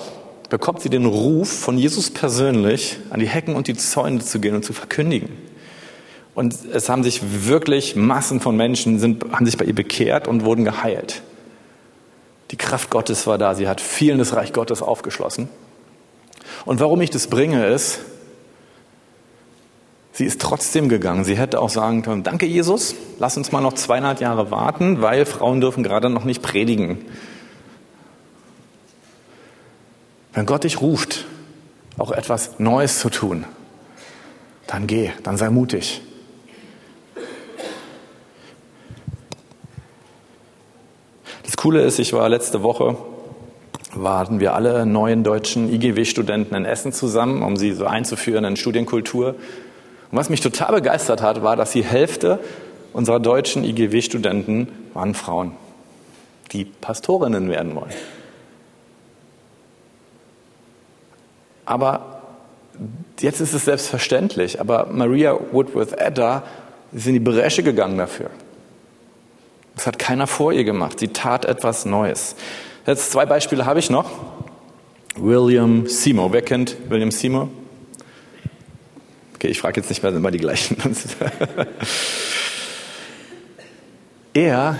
bekommt 0.51 0.81
sie 0.81 0.89
den 0.89 1.05
Ruf 1.05 1.49
von 1.49 1.77
Jesus 1.77 2.11
persönlich, 2.11 2.97
an 3.09 3.21
die 3.21 3.27
Hecken 3.27 3.55
und 3.55 3.67
die 3.67 3.73
Zäune 3.73 4.19
zu 4.19 4.41
gehen 4.41 4.53
und 4.53 4.65
zu 4.65 4.73
verkündigen. 4.73 5.29
Und 6.35 6.53
es 6.73 6.89
haben 6.89 7.03
sich 7.03 7.47
wirklich 7.47 7.95
Massen 7.95 8.41
von 8.41 8.57
Menschen, 8.57 8.99
sind, 8.99 9.23
haben 9.31 9.45
sich 9.45 9.55
bei 9.55 9.63
ihr 9.63 9.73
bekehrt 9.73 10.27
und 10.27 10.43
wurden 10.43 10.65
geheilt. 10.65 11.21
Die 12.51 12.57
Kraft 12.57 12.89
Gottes 12.89 13.25
war 13.27 13.37
da, 13.37 13.55
sie 13.55 13.69
hat 13.69 13.79
vielen 13.79 14.19
das 14.19 14.35
Reich 14.35 14.51
Gottes 14.51 14.81
aufgeschlossen. 14.81 15.47
Und 16.65 16.81
warum 16.81 16.99
ich 16.99 17.11
das 17.11 17.27
bringe, 17.27 17.67
ist, 17.67 17.99
sie 20.11 20.25
ist 20.25 20.41
trotzdem 20.41 20.89
gegangen. 20.89 21.23
Sie 21.23 21.37
hätte 21.37 21.61
auch 21.61 21.69
sagen 21.69 22.01
können, 22.01 22.23
danke 22.23 22.45
Jesus, 22.45 22.93
lass 23.19 23.37
uns 23.37 23.53
mal 23.53 23.61
noch 23.61 23.73
zweieinhalb 23.73 24.19
Jahre 24.19 24.51
warten, 24.51 25.01
weil 25.01 25.25
Frauen 25.25 25.61
dürfen 25.61 25.81
gerade 25.81 26.09
noch 26.09 26.25
nicht 26.25 26.41
predigen. 26.41 27.05
Wenn 30.33 30.45
Gott 30.45 30.63
dich 30.63 30.81
ruft, 30.81 31.25
auch 31.97 32.11
etwas 32.11 32.59
Neues 32.59 32.99
zu 32.99 33.09
tun, 33.09 33.45
dann 34.67 34.87
geh, 34.87 35.11
dann 35.23 35.35
sei 35.35 35.49
mutig. 35.49 36.01
Das 41.43 41.57
Coole 41.57 41.81
ist, 41.81 41.99
ich 41.99 42.13
war 42.13 42.29
letzte 42.29 42.63
Woche, 42.63 42.95
waren 43.93 44.39
wir 44.39 44.53
alle 44.53 44.85
neuen 44.85 45.25
deutschen 45.25 45.71
IGW-Studenten 45.71 46.55
in 46.55 46.63
Essen 46.63 46.93
zusammen, 46.93 47.43
um 47.43 47.57
sie 47.57 47.73
so 47.73 47.85
einzuführen 47.85 48.45
in 48.45 48.55
Studienkultur. 48.55 49.35
Und 50.11 50.17
was 50.17 50.29
mich 50.29 50.39
total 50.39 50.73
begeistert 50.75 51.21
hat, 51.21 51.43
war, 51.43 51.57
dass 51.57 51.73
die 51.73 51.83
Hälfte 51.83 52.39
unserer 52.93 53.19
deutschen 53.19 53.65
IGW-Studenten 53.65 54.69
waren 54.93 55.13
Frauen, 55.13 55.51
die 56.53 56.63
Pastorinnen 56.63 57.49
werden 57.49 57.75
wollen. 57.75 57.91
Aber 61.65 62.21
jetzt 63.19 63.41
ist 63.41 63.53
es 63.53 63.65
selbstverständlich. 63.65 64.59
Aber 64.59 64.87
Maria 64.91 65.37
Woodworth 65.51 65.99
Edda 65.99 66.43
ist 66.91 67.07
in 67.07 67.13
die 67.13 67.19
Bresche 67.19 67.63
gegangen 67.63 67.97
dafür. 67.97 68.29
Das 69.75 69.87
hat 69.87 69.99
keiner 69.99 70.27
vor 70.27 70.51
ihr 70.51 70.63
gemacht. 70.63 70.99
Sie 70.99 71.07
tat 71.09 71.45
etwas 71.45 71.85
Neues. 71.85 72.35
Jetzt 72.85 73.11
zwei 73.11 73.25
Beispiele 73.25 73.65
habe 73.65 73.79
ich 73.79 73.89
noch. 73.89 74.09
William 75.15 75.87
Seymour. 75.87 76.33
Wer 76.33 76.41
kennt 76.41 76.77
William 76.89 77.11
Seymour? 77.11 77.49
Okay, 79.35 79.47
ich 79.47 79.59
frage 79.59 79.79
jetzt 79.81 79.89
nicht 79.89 80.03
mehr, 80.03 80.11
immer 80.11 80.31
die 80.31 80.37
gleichen. 80.39 80.77
er 84.33 84.77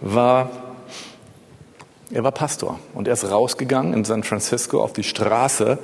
war 0.00 0.50
er 2.12 2.24
war 2.24 2.32
Pastor 2.32 2.78
und 2.92 3.08
er 3.08 3.14
ist 3.14 3.30
rausgegangen 3.30 3.94
in 3.94 4.04
San 4.04 4.22
Francisco 4.22 4.82
auf 4.82 4.92
die 4.92 5.02
Straße 5.02 5.78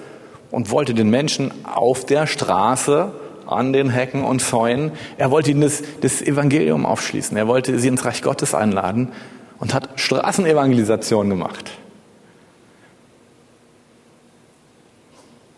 und 0.51 0.71
wollte 0.71 0.95
den 0.95 1.11
Menschen 1.11 1.53
auf 1.65 2.05
der 2.05 2.27
Straße 2.27 3.13
an 3.47 3.73
den 3.73 3.91
Hecken 3.91 4.25
und 4.25 4.41
Zäunen, 4.41 4.93
er 5.17 5.31
wollte 5.31 5.51
ihnen 5.51 5.63
das, 5.63 5.83
das 6.01 6.21
Evangelium 6.21 6.85
aufschließen, 6.85 7.37
er 7.37 7.49
wollte 7.49 7.79
sie 7.79 7.89
ins 7.89 8.05
Reich 8.05 8.23
Gottes 8.23 8.55
einladen 8.55 9.13
und 9.59 9.75
hat 9.75 9.89
Straßenevangelisation 9.97 11.29
gemacht. 11.31 11.71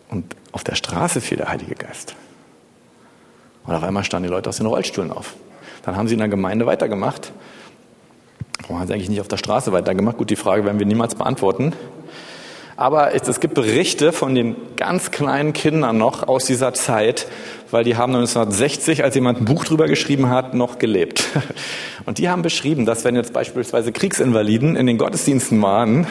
Und 0.09 0.37
auf 0.53 0.65
der 0.65 0.75
Straße 0.75 1.21
fiel 1.21 1.39
der 1.39 1.49
Heilige 1.49 1.75
Geist. 1.75 2.15
Und 3.65 3.75
auf 3.75 3.83
einmal 3.83 4.05
standen 4.05 4.29
die 4.29 4.33
Leute 4.33 4.49
aus 4.49 4.57
den 4.57 4.67
Rollstühlen 4.67 5.13
auf. 5.13 5.35
Dann 5.83 5.97
haben 5.97 6.09
sie 6.09 6.15
in 6.15 6.19
der 6.19 6.29
Gemeinde 6.29 6.67
weitergemacht. 6.67 7.33
Warum 8.63 8.81
haben 8.81 8.87
sie 8.87 8.95
eigentlich 8.95 9.09
nicht 9.09 9.21
auf 9.21 9.29
der 9.29 9.37
Straße 9.37 9.73
weitergemacht? 9.73 10.17
Gut, 10.17 10.31
die 10.31 10.37
Frage 10.37 10.65
werden 10.65 10.79
wir 10.79 10.87
niemals 10.87 11.15
beantworten. 11.15 11.73
Aber 12.81 13.15
es, 13.15 13.41
gibt 13.41 13.53
Berichte 13.53 14.11
von 14.11 14.35
den 14.35 14.57
ganz 14.77 15.11
kleinen 15.11 15.53
Kindern 15.53 15.99
noch 15.99 16.27
aus 16.27 16.47
dieser 16.47 16.73
Zeit, 16.73 17.27
weil 17.71 17.85
die 17.85 17.99
haben 17.99 18.15
1960, 18.15 19.05
als 19.05 19.15
jemand 19.15 19.39
ein 19.39 19.45
Buch 19.45 19.67
drüber 19.67 19.87
geschrieben 19.87 20.31
hat, 20.31 20.55
noch 20.55 20.79
gelebt. 20.79 21.25
Und 22.07 22.17
die 22.17 22.31
haben 22.31 22.41
beschrieben, 22.41 22.87
dass 22.87 23.05
wenn 23.05 23.17
jetzt 23.17 23.35
beispielsweise 23.35 23.93
Kriegsinvaliden 23.93 24.77
in 24.77 24.87
den 24.87 24.97
Gottesdiensten 24.97 25.61
waren, 25.61 26.07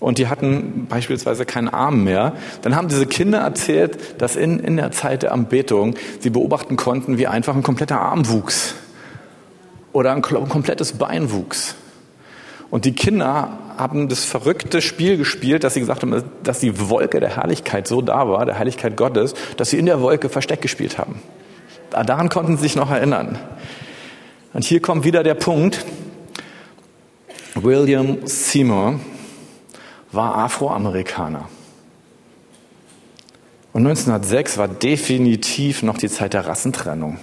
und 0.00 0.18
die 0.18 0.26
hatten 0.26 0.86
beispielsweise 0.88 1.46
keinen 1.46 1.68
Arm 1.68 2.02
mehr, 2.02 2.32
dann 2.62 2.74
haben 2.74 2.88
diese 2.88 3.06
Kinder 3.06 3.38
erzählt, 3.38 4.20
dass 4.20 4.34
in, 4.34 4.58
in 4.58 4.76
der 4.76 4.90
Zeit 4.90 5.22
der 5.22 5.32
Anbetung 5.32 5.94
sie 6.18 6.30
beobachten 6.30 6.74
konnten, 6.74 7.16
wie 7.16 7.28
einfach 7.28 7.54
ein 7.54 7.62
kompletter 7.62 8.00
Arm 8.00 8.28
wuchs 8.28 8.74
oder 9.92 10.12
ein 10.12 10.20
komplettes 10.20 10.94
Bein 10.94 11.30
wuchs. 11.30 11.76
Und 12.74 12.86
die 12.86 12.92
Kinder 12.92 13.56
haben 13.78 14.08
das 14.08 14.24
verrückte 14.24 14.82
Spiel 14.82 15.16
gespielt, 15.16 15.62
dass 15.62 15.74
sie 15.74 15.80
gesagt 15.80 16.02
haben, 16.02 16.24
dass 16.42 16.58
die 16.58 16.90
Wolke 16.90 17.20
der 17.20 17.36
Herrlichkeit 17.36 17.86
so 17.86 18.02
da 18.02 18.28
war, 18.28 18.44
der 18.46 18.56
Herrlichkeit 18.56 18.96
Gottes, 18.96 19.34
dass 19.56 19.70
sie 19.70 19.78
in 19.78 19.86
der 19.86 20.00
Wolke 20.00 20.28
Versteck 20.28 20.60
gespielt 20.60 20.98
haben. 20.98 21.22
Daran 21.90 22.30
konnten 22.30 22.56
sie 22.56 22.64
sich 22.64 22.74
noch 22.74 22.90
erinnern. 22.90 23.38
Und 24.54 24.64
hier 24.64 24.82
kommt 24.82 25.04
wieder 25.04 25.22
der 25.22 25.34
Punkt. 25.34 25.84
William 27.54 28.26
Seymour 28.26 28.98
war 30.10 30.38
Afroamerikaner. 30.38 31.48
Und 33.72 33.86
1906 33.86 34.58
war 34.58 34.66
definitiv 34.66 35.84
noch 35.84 35.96
die 35.96 36.08
Zeit 36.08 36.34
der 36.34 36.44
Rassentrennung. 36.48 37.20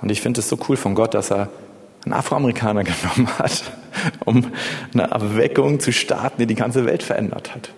Und 0.00 0.10
ich 0.10 0.22
finde 0.22 0.40
es 0.40 0.48
so 0.48 0.58
cool 0.70 0.78
von 0.78 0.94
Gott, 0.94 1.12
dass 1.12 1.30
er 1.30 1.50
einen 2.08 2.18
Afroamerikaner 2.18 2.84
genommen 2.84 3.28
hat, 3.38 3.64
um 4.24 4.46
eine 4.92 5.10
Erweckung 5.10 5.80
zu 5.80 5.92
starten, 5.92 6.36
die 6.38 6.46
die 6.46 6.54
ganze 6.54 6.84
Welt 6.84 7.02
verändert 7.02 7.54
hat. 7.54 7.70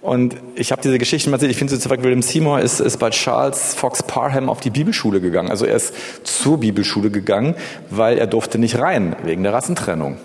Und 0.00 0.36
ich 0.54 0.70
habe 0.70 0.80
diese 0.80 0.96
Geschichte 0.98 1.28
mal 1.28 1.36
erzählt. 1.36 1.50
Ich 1.50 1.58
finde 1.58 1.74
so 1.74 1.80
zum 1.80 2.02
William 2.02 2.22
Seymour 2.22 2.60
ist, 2.60 2.78
ist 2.78 2.98
bei 2.98 3.10
Charles 3.10 3.74
Fox 3.74 4.02
Parham 4.02 4.48
auf 4.48 4.60
die 4.60 4.70
Bibelschule 4.70 5.20
gegangen. 5.20 5.50
Also 5.50 5.66
er 5.66 5.74
ist 5.74 5.92
zur 6.24 6.60
Bibelschule 6.60 7.10
gegangen, 7.10 7.56
weil 7.90 8.16
er 8.16 8.28
durfte 8.28 8.58
nicht 8.58 8.78
rein, 8.78 9.16
wegen 9.24 9.42
der 9.42 9.52
Rassentrennung. 9.52 10.18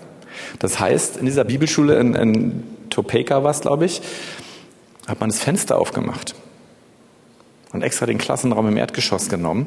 Das 0.60 0.78
heißt, 0.78 1.16
in 1.16 1.26
dieser 1.26 1.44
Bibelschule 1.44 1.98
in, 1.98 2.14
in 2.14 2.62
Topeka 2.88 3.42
war 3.42 3.50
es, 3.50 3.60
glaube 3.62 3.84
ich, 3.84 4.00
hat 5.08 5.20
man 5.20 5.30
das 5.30 5.40
Fenster 5.40 5.76
aufgemacht 5.76 6.34
und 7.72 7.82
extra 7.82 8.06
den 8.06 8.18
Klassenraum 8.18 8.68
im 8.68 8.76
Erdgeschoss 8.76 9.28
genommen. 9.28 9.66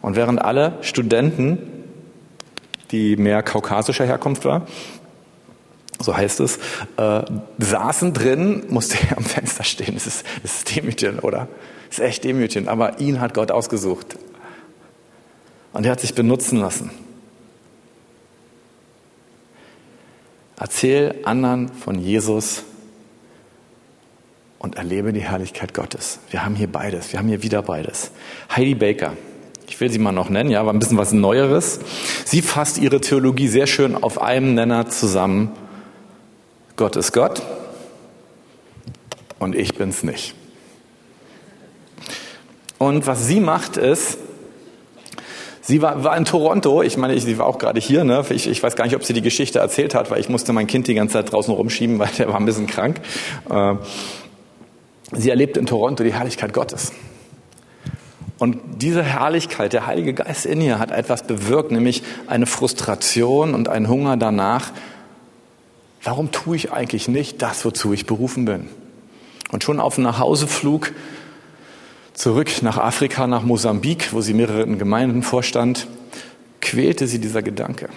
Und 0.00 0.16
während 0.16 0.40
alle 0.40 0.78
Studenten, 0.82 1.58
die 2.90 3.16
mehr 3.16 3.42
kaukasischer 3.42 4.06
Herkunft 4.06 4.44
war, 4.44 4.66
so 6.02 6.16
heißt 6.16 6.40
es, 6.40 6.58
äh, 6.96 7.22
saßen 7.58 8.14
drin, 8.14 8.64
musste 8.68 8.96
er 9.08 9.18
am 9.18 9.24
Fenster 9.24 9.64
stehen. 9.64 9.94
Das 9.94 10.06
ist, 10.06 10.24
das 10.42 10.56
ist 10.56 10.76
demütigend, 10.76 11.22
oder? 11.22 11.48
Das 11.88 11.98
ist 11.98 12.04
echt 12.04 12.24
demütigend. 12.24 12.68
Aber 12.68 13.00
ihn 13.00 13.20
hat 13.20 13.34
Gott 13.34 13.50
ausgesucht. 13.50 14.16
Und 15.72 15.84
er 15.84 15.92
hat 15.92 16.00
sich 16.00 16.14
benutzen 16.14 16.58
lassen. 16.58 16.90
Erzähl 20.58 21.20
anderen 21.24 21.68
von 21.68 21.98
Jesus 21.98 22.64
und 24.58 24.76
erlebe 24.76 25.12
die 25.12 25.22
Herrlichkeit 25.22 25.72
Gottes. 25.72 26.18
Wir 26.30 26.44
haben 26.44 26.54
hier 26.54 26.70
beides. 26.70 27.12
Wir 27.12 27.18
haben 27.18 27.28
hier 27.28 27.42
wieder 27.42 27.62
beides. 27.62 28.10
Heidi 28.54 28.74
Baker. 28.74 29.14
Ich 29.70 29.80
will 29.80 29.88
sie 29.88 30.00
mal 30.00 30.10
noch 30.10 30.28
nennen, 30.28 30.50
ja, 30.50 30.66
war 30.66 30.74
ein 30.74 30.80
bisschen 30.80 30.98
was 30.98 31.12
Neueres. 31.12 31.78
Sie 32.24 32.42
fasst 32.42 32.76
ihre 32.76 33.00
Theologie 33.00 33.46
sehr 33.46 33.68
schön 33.68 33.94
auf 33.94 34.20
einem 34.20 34.54
Nenner 34.54 34.88
zusammen. 34.88 35.52
Gott 36.74 36.96
ist 36.96 37.12
Gott 37.12 37.40
und 39.38 39.54
ich 39.54 39.76
bin's 39.76 40.02
nicht. 40.02 40.34
Und 42.78 43.06
was 43.06 43.28
sie 43.28 43.38
macht 43.38 43.76
ist, 43.76 44.18
Sie 45.62 45.82
war, 45.82 46.02
war 46.02 46.16
in 46.16 46.24
Toronto, 46.24 46.82
ich 46.82 46.96
meine, 46.96 47.16
sie 47.20 47.38
war 47.38 47.46
auch 47.46 47.58
gerade 47.58 47.78
hier, 47.78 48.02
ne? 48.02 48.24
ich, 48.30 48.48
ich 48.48 48.60
weiß 48.60 48.74
gar 48.74 48.86
nicht, 48.86 48.96
ob 48.96 49.04
sie 49.04 49.12
die 49.12 49.22
Geschichte 49.22 49.60
erzählt 49.60 49.94
hat, 49.94 50.10
weil 50.10 50.18
ich 50.18 50.28
musste 50.28 50.52
mein 50.52 50.66
Kind 50.66 50.88
die 50.88 50.94
ganze 50.94 51.12
Zeit 51.12 51.30
draußen 51.30 51.54
rumschieben, 51.54 51.98
weil 52.00 52.08
der 52.18 52.26
war 52.26 52.40
ein 52.40 52.44
bisschen 52.44 52.66
krank. 52.66 53.00
Äh, 53.48 53.74
sie 55.12 55.30
erlebt 55.30 55.56
in 55.56 55.66
Toronto 55.66 56.02
die 56.02 56.12
Herrlichkeit 56.12 56.52
Gottes. 56.52 56.90
Und 58.40 58.58
diese 58.82 59.04
Herrlichkeit, 59.04 59.72
der 59.72 59.86
Heilige 59.86 60.14
Geist 60.14 60.46
in 60.46 60.60
ihr 60.60 60.80
hat 60.80 60.90
etwas 60.90 61.22
bewirkt, 61.22 61.70
nämlich 61.70 62.02
eine 62.26 62.46
Frustration 62.46 63.54
und 63.54 63.68
einen 63.68 63.86
Hunger 63.86 64.16
danach, 64.16 64.72
Warum 66.02 66.30
tue 66.32 66.56
ich 66.56 66.72
eigentlich 66.72 67.08
nicht 67.08 67.42
das, 67.42 67.64
wozu 67.64 67.92
ich 67.92 68.06
berufen 68.06 68.46
bin? 68.46 68.68
Und 69.50 69.64
schon 69.64 69.80
auf 69.80 69.96
dem 69.96 70.04
Nachhauseflug 70.04 70.92
zurück 72.14 72.62
nach 72.62 72.78
Afrika, 72.78 73.26
nach 73.26 73.42
Mosambik, 73.42 74.12
wo 74.12 74.20
sie 74.20 74.34
mehreren 74.34 74.78
Gemeinden 74.78 75.22
vorstand, 75.22 75.86
quälte 76.60 77.06
sie 77.06 77.18
dieser 77.18 77.42
Gedanke. 77.42 77.88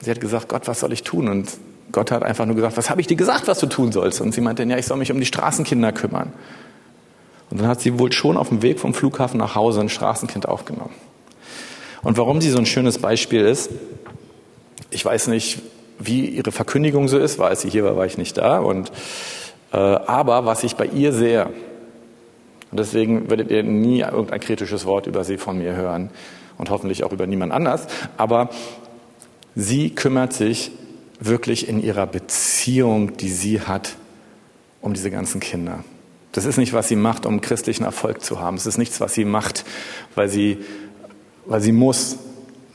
Sie 0.00 0.10
hat 0.10 0.20
gesagt, 0.20 0.48
Gott, 0.48 0.68
was 0.68 0.80
soll 0.80 0.92
ich 0.92 1.02
tun? 1.02 1.28
Und 1.28 1.50
Gott 1.90 2.10
hat 2.10 2.22
einfach 2.22 2.44
nur 2.44 2.54
gesagt, 2.54 2.76
was 2.76 2.90
habe 2.90 3.00
ich 3.00 3.06
dir 3.06 3.16
gesagt, 3.16 3.48
was 3.48 3.58
du 3.58 3.66
tun 3.66 3.92
sollst? 3.92 4.20
Und 4.20 4.32
sie 4.32 4.40
meinte, 4.40 4.62
ja, 4.64 4.76
ich 4.76 4.86
soll 4.86 4.98
mich 4.98 5.10
um 5.10 5.18
die 5.18 5.26
Straßenkinder 5.26 5.92
kümmern. 5.92 6.32
Und 7.50 7.60
dann 7.60 7.68
hat 7.68 7.80
sie 7.80 7.98
wohl 7.98 8.12
schon 8.12 8.36
auf 8.36 8.48
dem 8.48 8.62
Weg 8.62 8.78
vom 8.78 8.94
Flughafen 8.94 9.38
nach 9.38 9.54
Hause 9.54 9.80
ein 9.80 9.88
Straßenkind 9.88 10.48
aufgenommen. 10.48 10.94
Und 12.02 12.16
warum 12.16 12.40
sie 12.40 12.50
so 12.50 12.58
ein 12.58 12.66
schönes 12.66 12.98
Beispiel 12.98 13.44
ist, 13.44 13.70
ich 14.90 15.04
weiß 15.04 15.28
nicht, 15.28 15.60
wie 15.98 16.26
ihre 16.26 16.52
Verkündigung 16.52 17.08
so 17.08 17.18
ist, 17.18 17.38
weil 17.38 17.50
als 17.50 17.62
sie 17.62 17.70
hier 17.70 17.84
war, 17.84 17.96
war 17.96 18.06
ich 18.06 18.18
nicht 18.18 18.36
da. 18.36 18.58
Und, 18.58 18.92
äh, 19.72 19.76
aber 19.76 20.46
was 20.46 20.62
ich 20.64 20.76
bei 20.76 20.86
ihr 20.86 21.12
sehe, 21.12 21.46
und 22.70 22.78
deswegen 22.78 23.30
werdet 23.30 23.50
ihr 23.50 23.62
nie 23.62 24.00
irgendein 24.00 24.40
kritisches 24.40 24.84
Wort 24.84 25.06
über 25.06 25.24
sie 25.24 25.38
von 25.38 25.58
mir 25.58 25.74
hören 25.74 26.10
und 26.58 26.70
hoffentlich 26.70 27.02
auch 27.04 27.12
über 27.12 27.26
niemand 27.26 27.52
anders, 27.52 27.86
aber 28.16 28.50
sie 29.54 29.90
kümmert 29.90 30.34
sich 30.34 30.70
wirklich 31.18 31.68
in 31.68 31.82
ihrer 31.82 32.06
Beziehung, 32.06 33.16
die 33.16 33.30
sie 33.30 33.62
hat, 33.62 33.96
um 34.82 34.94
diese 34.94 35.10
ganzen 35.10 35.40
Kinder. 35.40 35.82
Das 36.32 36.44
ist 36.44 36.58
nicht, 36.58 36.72
was 36.72 36.88
sie 36.88 36.96
macht, 36.96 37.26
um 37.26 37.40
christlichen 37.40 37.84
Erfolg 37.84 38.22
zu 38.22 38.40
haben. 38.40 38.56
Es 38.56 38.66
ist 38.66 38.78
nichts, 38.78 39.00
was 39.00 39.14
sie 39.14 39.24
macht, 39.24 39.64
weil 40.14 40.28
sie, 40.28 40.58
weil 41.46 41.60
sie 41.60 41.72
muss, 41.72 42.18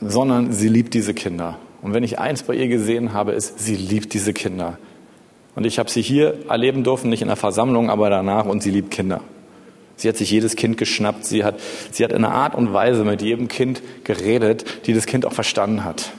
sondern 0.00 0.52
sie 0.52 0.68
liebt 0.68 0.94
diese 0.94 1.14
Kinder. 1.14 1.58
Und 1.82 1.94
wenn 1.94 2.02
ich 2.02 2.18
eins 2.18 2.42
bei 2.42 2.54
ihr 2.54 2.68
gesehen 2.68 3.12
habe, 3.12 3.32
ist, 3.32 3.58
sie 3.58 3.76
liebt 3.76 4.14
diese 4.14 4.32
Kinder. 4.32 4.78
Und 5.54 5.66
ich 5.66 5.78
habe 5.78 5.90
sie 5.90 6.02
hier 6.02 6.38
erleben 6.48 6.82
dürfen, 6.82 7.10
nicht 7.10 7.22
in 7.22 7.28
der 7.28 7.36
Versammlung, 7.36 7.90
aber 7.90 8.10
danach, 8.10 8.46
und 8.46 8.62
sie 8.62 8.70
liebt 8.70 8.90
Kinder. 8.90 9.20
Sie 9.96 10.08
hat 10.08 10.16
sich 10.16 10.30
jedes 10.30 10.56
Kind 10.56 10.76
geschnappt. 10.76 11.24
Sie 11.24 11.44
hat, 11.44 11.60
sie 11.92 12.02
hat 12.04 12.10
in 12.10 12.24
einer 12.24 12.34
Art 12.34 12.54
und 12.54 12.72
Weise 12.72 13.04
mit 13.04 13.22
jedem 13.22 13.48
Kind 13.48 13.82
geredet, 14.02 14.86
die 14.86 14.94
das 14.94 15.06
Kind 15.06 15.24
auch 15.24 15.32
verstanden 15.32 15.84
hat. 15.84 16.10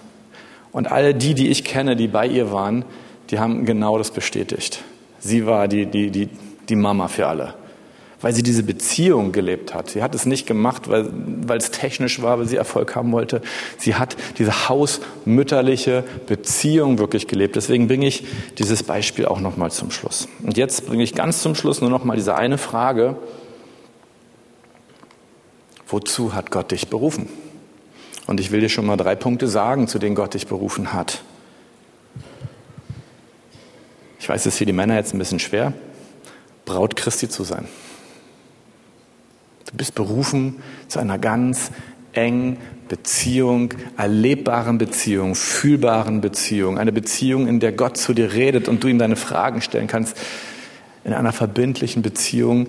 Und 0.72 0.92
alle 0.92 1.14
die, 1.14 1.34
die 1.34 1.50
ich 1.50 1.64
kenne, 1.64 1.96
die 1.96 2.08
bei 2.08 2.28
ihr 2.28 2.52
waren, 2.52 2.86
die 3.30 3.40
haben 3.40 3.66
genau 3.66 3.98
das 3.98 4.12
bestätigt. 4.12 4.84
Sie 5.20 5.46
war 5.46 5.68
die, 5.68 5.86
die, 5.86 6.12
die, 6.12 6.30
die 6.70 6.76
Mama 6.76 7.08
für 7.08 7.28
alle 7.28 7.56
weil 8.26 8.34
sie 8.34 8.42
diese 8.42 8.64
Beziehung 8.64 9.32
gelebt 9.32 9.76
hat. 9.76 9.92
Sie 9.92 10.02
hat 10.02 10.16
es 10.16 10.26
nicht 10.26 10.48
gemacht, 10.48 10.90
weil, 10.90 11.08
weil 11.46 11.60
es 11.60 11.70
technisch 11.70 12.24
war, 12.24 12.40
weil 12.40 12.48
sie 12.48 12.56
Erfolg 12.56 12.96
haben 12.96 13.12
wollte. 13.12 13.40
Sie 13.78 13.94
hat 13.94 14.16
diese 14.40 14.68
hausmütterliche 14.68 16.04
Beziehung 16.26 16.98
wirklich 16.98 17.28
gelebt. 17.28 17.56
Deswegen 17.56 17.88
bringe 17.88 18.08
ich 18.08 18.26
dieses 18.58 18.82
Beispiel 18.82 19.26
auch 19.26 19.40
nochmal 19.40 19.70
zum 19.70 19.92
Schluss. 19.92 20.28
Und 20.42 20.58
jetzt 20.58 20.88
bringe 20.88 21.04
ich 21.04 21.14
ganz 21.14 21.44
zum 21.44 21.54
Schluss 21.54 21.82
nur 21.82 21.92
nochmal 21.92 22.18
diese 22.18 22.36
eine 22.36 22.58
Frage. 22.58 23.18
Wozu 25.88 26.34
hat 26.34 26.50
Gott 26.50 26.72
dich 26.72 26.88
berufen? 26.88 27.30
Und 28.26 28.40
ich 28.40 28.50
will 28.50 28.60
dir 28.60 28.70
schon 28.70 28.88
mal 28.88 28.98
drei 28.98 29.16
Punkte 29.16 29.48
sagen, 29.48 29.88
zu 29.88 30.00
denen 30.00 30.16
Gott 30.16 30.34
dich 30.34 30.48
berufen 30.48 30.94
hat. 30.94 31.22
Ich 34.20 34.28
weiß, 34.28 34.42
es 34.42 34.54
ist 34.54 34.58
für 34.58 34.66
die 34.66 34.74
Männer 34.74 34.96
jetzt 34.96 35.14
ein 35.14 35.20
bisschen 35.20 35.38
schwer, 35.38 35.74
Braut 36.66 36.96
Christi 36.96 37.30
zu 37.30 37.44
sein. 37.44 37.68
Du 39.72 39.78
bist 39.78 39.96
berufen 39.96 40.58
zu 40.88 41.00
einer 41.00 41.18
ganz 41.18 41.72
engen 42.14 42.58
Beziehung, 42.88 43.74
erlebbaren 43.98 44.78
Beziehung, 44.78 45.36
fühlbaren 45.36 46.22
Beziehung, 46.22 46.78
eine 46.78 46.92
Beziehung, 46.92 47.48
in 47.48 47.60
der 47.60 47.72
Gott 47.72 47.98
zu 47.98 48.14
dir 48.14 48.34
redet 48.34 48.68
und 48.68 48.84
du 48.84 48.88
ihm 48.88 49.00
deine 49.00 49.16
Fragen 49.16 49.62
stellen 49.62 49.88
kannst, 49.88 50.18
in 51.04 51.14
einer 51.14 51.32
verbindlichen 51.32 52.02
Beziehung 52.02 52.68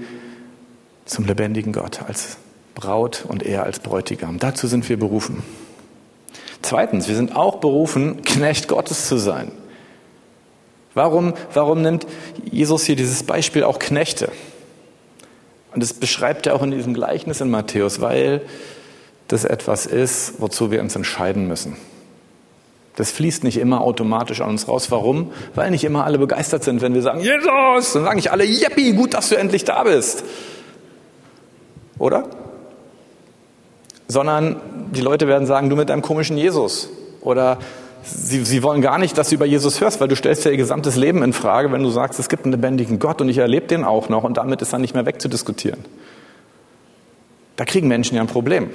zum 1.04 1.26
lebendigen 1.26 1.72
Gott 1.72 2.02
als 2.06 2.38
Braut 2.74 3.24
und 3.26 3.42
er 3.42 3.64
als 3.64 3.78
Bräutigam. 3.78 4.38
Dazu 4.38 4.66
sind 4.66 4.88
wir 4.88 4.98
berufen. 4.98 5.42
Zweitens, 6.62 7.08
wir 7.08 7.14
sind 7.14 7.36
auch 7.36 7.56
berufen, 7.56 8.22
Knecht 8.22 8.68
Gottes 8.68 9.06
zu 9.06 9.18
sein. 9.18 9.52
Warum, 10.96 11.34
warum 11.52 11.82
nimmt 11.82 12.06
Jesus 12.50 12.84
hier 12.84 12.96
dieses 12.96 13.22
Beispiel 13.22 13.64
auch 13.64 13.78
Knechte? 13.78 14.30
Und 15.74 15.82
das 15.82 15.92
beschreibt 15.92 16.46
er 16.46 16.54
auch 16.54 16.62
in 16.62 16.70
diesem 16.70 16.94
Gleichnis 16.94 17.42
in 17.42 17.50
Matthäus, 17.50 18.00
weil 18.00 18.40
das 19.28 19.44
etwas 19.44 19.84
ist, 19.84 20.40
wozu 20.40 20.70
wir 20.70 20.80
uns 20.80 20.96
entscheiden 20.96 21.48
müssen. 21.48 21.76
Das 22.94 23.10
fließt 23.10 23.44
nicht 23.44 23.58
immer 23.58 23.82
automatisch 23.82 24.40
an 24.40 24.48
uns 24.48 24.68
raus. 24.68 24.90
Warum? 24.90 25.32
Weil 25.54 25.70
nicht 25.70 25.84
immer 25.84 26.06
alle 26.06 26.16
begeistert 26.16 26.64
sind, 26.64 26.80
wenn 26.80 26.94
wir 26.94 27.02
sagen, 27.02 27.20
Jesus, 27.20 27.92
dann 27.92 28.04
sagen 28.04 28.16
nicht 28.16 28.32
alle, 28.32 28.44
Jeppi, 28.44 28.94
gut, 28.94 29.12
dass 29.12 29.28
du 29.28 29.34
endlich 29.34 29.64
da 29.64 29.82
bist. 29.82 30.24
Oder? 31.98 32.24
Sondern 34.08 34.62
die 34.92 35.02
Leute 35.02 35.28
werden 35.28 35.46
sagen, 35.46 35.68
du 35.68 35.76
mit 35.76 35.90
deinem 35.90 36.00
komischen 36.00 36.38
Jesus. 36.38 36.88
Oder 37.20 37.58
Sie, 38.08 38.44
sie 38.44 38.62
wollen 38.62 38.82
gar 38.82 38.98
nicht, 38.98 39.18
dass 39.18 39.30
du 39.30 39.34
über 39.34 39.46
Jesus 39.46 39.80
hörst, 39.80 40.00
weil 40.00 40.08
du 40.08 40.14
stellst 40.14 40.44
ja 40.44 40.52
ihr 40.52 40.56
gesamtes 40.56 40.94
Leben 40.96 41.22
in 41.22 41.32
Frage, 41.32 41.72
wenn 41.72 41.82
du 41.82 41.90
sagst, 41.90 42.20
es 42.20 42.28
gibt 42.28 42.44
einen 42.44 42.52
lebendigen 42.52 43.00
Gott 43.00 43.20
und 43.20 43.28
ich 43.28 43.38
erlebe 43.38 43.66
den 43.66 43.84
auch 43.84 44.08
noch 44.08 44.22
und 44.22 44.36
damit 44.36 44.62
ist 44.62 44.72
er 44.72 44.78
nicht 44.78 44.94
mehr 44.94 45.06
wegzudiskutieren. 45.06 45.84
Da 47.56 47.64
kriegen 47.64 47.88
Menschen 47.88 48.14
ja 48.14 48.20
ein 48.20 48.28
Problem. 48.28 48.70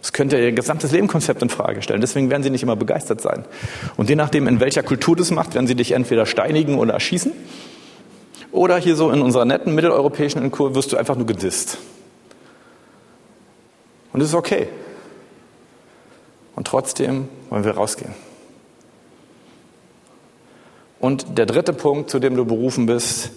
Das 0.00 0.12
könnte 0.12 0.36
ihr 0.36 0.50
gesamtes 0.50 0.90
Lebenskonzept 0.90 1.42
in 1.42 1.48
Frage 1.48 1.80
stellen. 1.82 2.00
Deswegen 2.00 2.30
werden 2.30 2.42
sie 2.42 2.50
nicht 2.50 2.64
immer 2.64 2.74
begeistert 2.74 3.20
sein. 3.20 3.44
Und 3.96 4.08
je 4.08 4.16
nachdem, 4.16 4.48
in 4.48 4.58
welcher 4.58 4.82
Kultur 4.82 5.14
das 5.14 5.30
macht, 5.30 5.54
werden 5.54 5.68
sie 5.68 5.76
dich 5.76 5.92
entweder 5.92 6.26
steinigen 6.26 6.76
oder 6.78 6.94
erschießen. 6.94 7.30
Oder 8.50 8.78
hier 8.78 8.96
so 8.96 9.12
in 9.12 9.22
unserer 9.22 9.44
netten 9.44 9.74
mitteleuropäischen 9.74 10.50
Kur 10.50 10.74
wirst 10.74 10.92
du 10.92 10.96
einfach 10.96 11.14
nur 11.14 11.26
gedisst. 11.26 11.78
Und 14.12 14.20
das 14.20 14.30
ist 14.30 14.34
okay. 14.34 14.66
Und 16.56 16.66
trotzdem 16.66 17.28
wollen 17.48 17.64
wir 17.64 17.72
rausgehen. 17.72 18.14
Und 21.02 21.36
der 21.36 21.46
dritte 21.46 21.72
Punkt, 21.72 22.10
zu 22.10 22.20
dem 22.20 22.36
du 22.36 22.44
berufen 22.44 22.86
bist, 22.86 23.32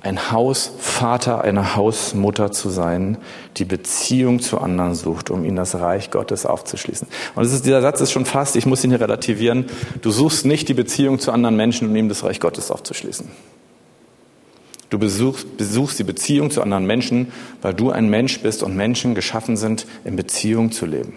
ein 0.00 0.32
Hausvater, 0.32 1.42
eine 1.42 1.76
Hausmutter 1.76 2.50
zu 2.50 2.70
sein, 2.70 3.18
die 3.58 3.66
Beziehung 3.66 4.40
zu 4.40 4.58
anderen 4.58 4.94
sucht, 4.94 5.28
um 5.28 5.44
ihnen 5.44 5.56
das 5.56 5.74
Reich 5.74 6.10
Gottes 6.10 6.46
aufzuschließen. 6.46 7.06
Und 7.34 7.44
ist, 7.44 7.66
dieser 7.66 7.82
Satz 7.82 8.00
ist 8.00 8.10
schon 8.10 8.24
fast, 8.24 8.56
ich 8.56 8.64
muss 8.64 8.82
ihn 8.84 8.90
hier 8.90 9.02
relativieren, 9.02 9.66
du 10.00 10.10
suchst 10.10 10.46
nicht 10.46 10.66
die 10.70 10.74
Beziehung 10.74 11.18
zu 11.18 11.30
anderen 11.30 11.56
Menschen, 11.56 11.88
um 11.90 11.94
ihnen 11.94 12.08
das 12.08 12.24
Reich 12.24 12.40
Gottes 12.40 12.70
aufzuschließen. 12.70 13.28
Du 14.88 14.98
besuchst, 14.98 15.58
besuchst 15.58 15.98
die 15.98 16.04
Beziehung 16.04 16.50
zu 16.50 16.62
anderen 16.62 16.86
Menschen, 16.86 17.32
weil 17.60 17.74
du 17.74 17.90
ein 17.90 18.08
Mensch 18.08 18.40
bist 18.40 18.62
und 18.62 18.74
Menschen 18.76 19.14
geschaffen 19.14 19.58
sind, 19.58 19.86
in 20.06 20.16
Beziehung 20.16 20.72
zu 20.72 20.86
leben. 20.86 21.12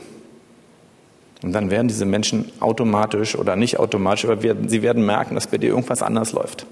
Und 1.43 1.54
dann 1.54 1.69
werden 1.69 1.88
diese 1.88 2.06
Menschen 2.06 2.52
automatisch 2.60 3.36
oder 3.36 3.56
nicht 3.56 3.78
automatisch, 3.80 4.26
aber 4.26 4.41
sie 4.41 4.82
werden 4.82 5.06
merken, 5.06 5.36
dass 5.36 5.47
bei 5.47 5.58
dir 5.58 5.69
irgendwas 5.69 6.02
anders 6.02 6.32
läuft. 6.32 6.65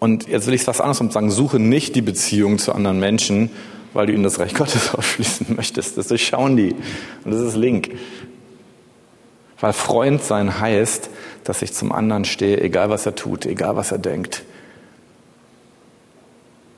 Und 0.00 0.28
jetzt 0.28 0.46
will 0.46 0.54
ich 0.54 0.60
es 0.60 0.66
fast 0.66 0.80
andersrum 0.80 1.10
sagen, 1.10 1.30
suche 1.30 1.58
nicht 1.58 1.96
die 1.96 2.02
Beziehung 2.02 2.58
zu 2.58 2.72
anderen 2.72 3.00
Menschen, 3.00 3.50
weil 3.94 4.06
du 4.06 4.12
ihnen 4.12 4.22
das 4.22 4.38
Reich 4.38 4.54
Gottes 4.54 4.94
aufschließen 4.94 5.54
möchtest. 5.56 5.98
Das 5.98 6.08
durchschauen 6.08 6.56
die. 6.56 6.74
Und 7.24 7.32
das 7.32 7.40
ist 7.40 7.56
Link. 7.56 7.90
Weil 9.60 9.72
Freund 9.72 10.22
sein 10.22 10.60
heißt, 10.60 11.10
dass 11.44 11.62
ich 11.62 11.72
zum 11.72 11.90
anderen 11.92 12.24
stehe, 12.24 12.60
egal 12.60 12.90
was 12.90 13.06
er 13.06 13.14
tut, 13.14 13.46
egal 13.46 13.76
was 13.76 13.90
er 13.90 13.98
denkt. 13.98 14.44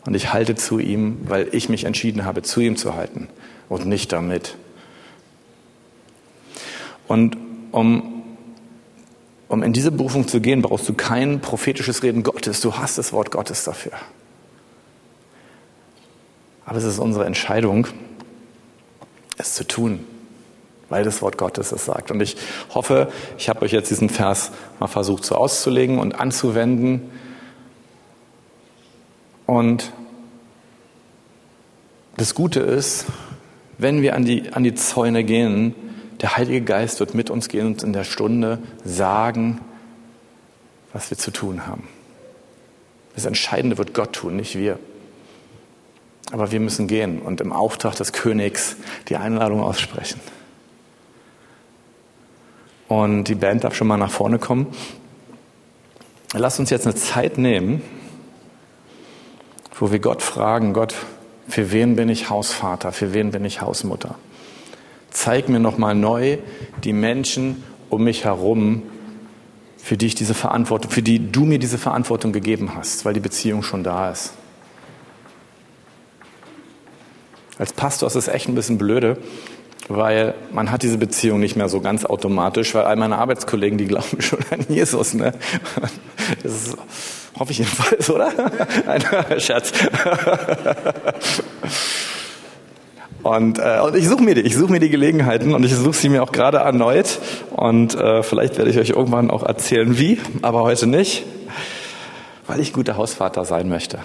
Und 0.06 0.14
ich 0.14 0.32
halte 0.32 0.54
zu 0.54 0.78
ihm, 0.78 1.18
weil 1.24 1.48
ich 1.52 1.68
mich 1.68 1.84
entschieden 1.84 2.24
habe, 2.24 2.40
zu 2.42 2.60
ihm 2.60 2.76
zu 2.76 2.94
halten 2.94 3.28
und 3.68 3.84
nicht 3.84 4.12
damit. 4.12 4.56
Und 7.11 7.37
um 7.73 8.20
um 9.49 9.64
in 9.64 9.73
diese 9.73 9.90
Berufung 9.90 10.29
zu 10.29 10.40
gehen, 10.40 10.62
brauchst 10.62 10.88
du 10.88 10.94
kein 10.94 11.40
prophetisches 11.40 12.05
Reden 12.05 12.23
Gottes. 12.23 12.61
Du 12.61 12.75
hast 12.77 12.99
das 12.99 13.12
Wort 13.12 13.33
Gottes 13.33 13.64
dafür. 13.64 13.90
Aber 16.64 16.79
es 16.79 16.85
ist 16.85 17.01
unsere 17.01 17.25
Entscheidung, 17.25 17.88
es 19.38 19.55
zu 19.55 19.66
tun, 19.66 20.07
weil 20.88 21.03
das 21.03 21.20
Wort 21.20 21.37
Gottes 21.37 21.73
es 21.73 21.85
sagt. 21.85 22.12
Und 22.12 22.20
ich 22.20 22.37
hoffe, 22.73 23.11
ich 23.38 23.49
habe 23.49 23.62
euch 23.62 23.73
jetzt 23.73 23.90
diesen 23.90 24.09
Vers 24.09 24.53
mal 24.79 24.87
versucht 24.87 25.25
so 25.25 25.35
auszulegen 25.35 25.99
und 25.99 26.20
anzuwenden. 26.20 27.11
Und 29.46 29.92
das 32.16 32.37
Gute 32.37 32.61
ist, 32.61 33.07
wenn 33.79 34.01
wir 34.01 34.14
an 34.14 34.25
die, 34.25 34.53
an 34.53 34.62
die 34.62 34.75
Zäune 34.75 35.25
gehen, 35.25 35.75
der 36.20 36.37
Heilige 36.37 36.62
Geist 36.62 37.00
wird 37.00 37.14
mit 37.14 37.30
uns 37.30 37.48
gehen 37.48 37.66
und 37.66 37.83
in 37.83 37.92
der 37.92 38.04
Stunde 38.04 38.59
sagen, 38.85 39.61
was 40.92 41.11
wir 41.11 41.16
zu 41.16 41.30
tun 41.30 41.66
haben. 41.66 41.88
Das 43.14 43.24
Entscheidende 43.24 43.78
wird 43.78 43.94
Gott 43.94 44.12
tun, 44.12 44.37
nicht 44.37 44.56
wir. 44.56 44.78
Aber 46.33 46.52
wir 46.52 46.61
müssen 46.61 46.87
gehen 46.87 47.20
und 47.20 47.40
im 47.40 47.52
Auftrag 47.52 47.96
des 47.96 48.12
Königs 48.12 48.76
die 49.09 49.16
Einladung 49.16 49.62
aussprechen. 49.62 50.20
Und 52.87 53.24
die 53.24 53.35
Band 53.35 53.64
darf 53.64 53.74
schon 53.74 53.87
mal 53.87 53.96
nach 53.96 54.11
vorne 54.11 54.38
kommen. 54.38 54.66
Lass 56.33 56.59
uns 56.59 56.70
jetzt 56.70 56.87
eine 56.87 56.94
Zeit 56.94 57.38
nehmen, 57.38 57.83
wo 59.78 59.90
wir 59.90 59.98
Gott 59.98 60.22
fragen, 60.22 60.72
Gott, 60.72 60.94
für 61.48 61.72
wen 61.72 61.96
bin 61.96 62.09
ich 62.09 62.30
Hausvater, 62.30 62.92
für 62.92 63.12
wen 63.12 63.33
bin 63.33 63.44
ich 63.44 63.61
Hausmutter? 63.61 64.16
Zeig 65.11 65.49
mir 65.49 65.61
nochmal 65.61 65.94
neu 65.94 66.38
die 66.85 66.92
Menschen 66.92 67.62
um 67.88 68.05
mich 68.05 68.25
herum, 68.25 68.83
für 69.77 69.96
die 69.96 70.07
ich 70.07 70.14
diese 70.14 70.35
Verantwortung, 70.35 70.90
für 70.90 71.03
die 71.03 71.31
du 71.33 71.44
mir 71.44 71.59
diese 71.59 71.79
Verantwortung 71.79 72.33
gegeben 72.33 72.75
hast, 72.77 73.05
weil 73.05 73.14
die 73.14 73.20
Beziehung 73.20 73.62
schon 73.62 73.83
da 73.83 74.11
ist. 74.11 74.33
Als 77.59 77.73
Pastor 77.73 78.07
ist 78.07 78.14
es 78.14 78.29
echt 78.29 78.49
ein 78.49 78.55
bisschen 78.55 78.79
blöde, 78.79 79.18
weil 79.88 80.35
man 80.53 80.70
hat 80.70 80.83
diese 80.83 80.96
Beziehung 80.96 81.40
nicht 81.40 81.57
mehr 81.57 81.68
so 81.68 81.81
ganz 81.81 82.05
automatisch, 82.05 82.75
weil 82.75 82.85
all 82.85 82.96
meine 82.96 83.18
Arbeitskollegen, 83.18 83.77
die 83.77 83.87
glauben 83.87 84.20
schon 84.20 84.38
an 84.51 84.64
Jesus. 84.68 85.14
Ne? 85.14 85.33
Das 86.42 86.53
ist, 86.53 86.77
hoffe 87.38 87.53
ich 87.53 87.59
jedenfalls, 87.59 88.09
oder? 88.09 88.33
Ein 88.87 89.40
Scherz. 89.40 89.73
Und, 93.22 93.59
äh, 93.59 93.80
und 93.80 93.96
ich 93.96 94.09
suche 94.09 94.22
mir 94.22 94.35
die, 94.35 94.42
ich 94.42 94.56
suche 94.56 94.72
mir 94.72 94.80
die 94.80 94.88
Gelegenheiten 94.88 95.54
und 95.54 95.64
ich 95.64 95.74
suche 95.74 95.92
sie 95.94 96.09
mir 96.09 96.22
auch 96.22 96.33
gerade 96.33 96.59
erneut. 96.59 97.18
Und 97.50 97.94
äh, 97.94 98.22
vielleicht 98.22 98.56
werde 98.56 98.70
ich 98.70 98.78
euch 98.78 98.90
irgendwann 98.90 99.30
auch 99.30 99.42
erzählen, 99.42 99.98
wie, 99.98 100.18
aber 100.42 100.62
heute 100.62 100.87
nicht, 100.87 101.24
weil 102.46 102.61
ich 102.61 102.72
guter 102.72 102.96
Hausvater 102.96 103.44
sein 103.44 103.68
möchte. 103.68 103.98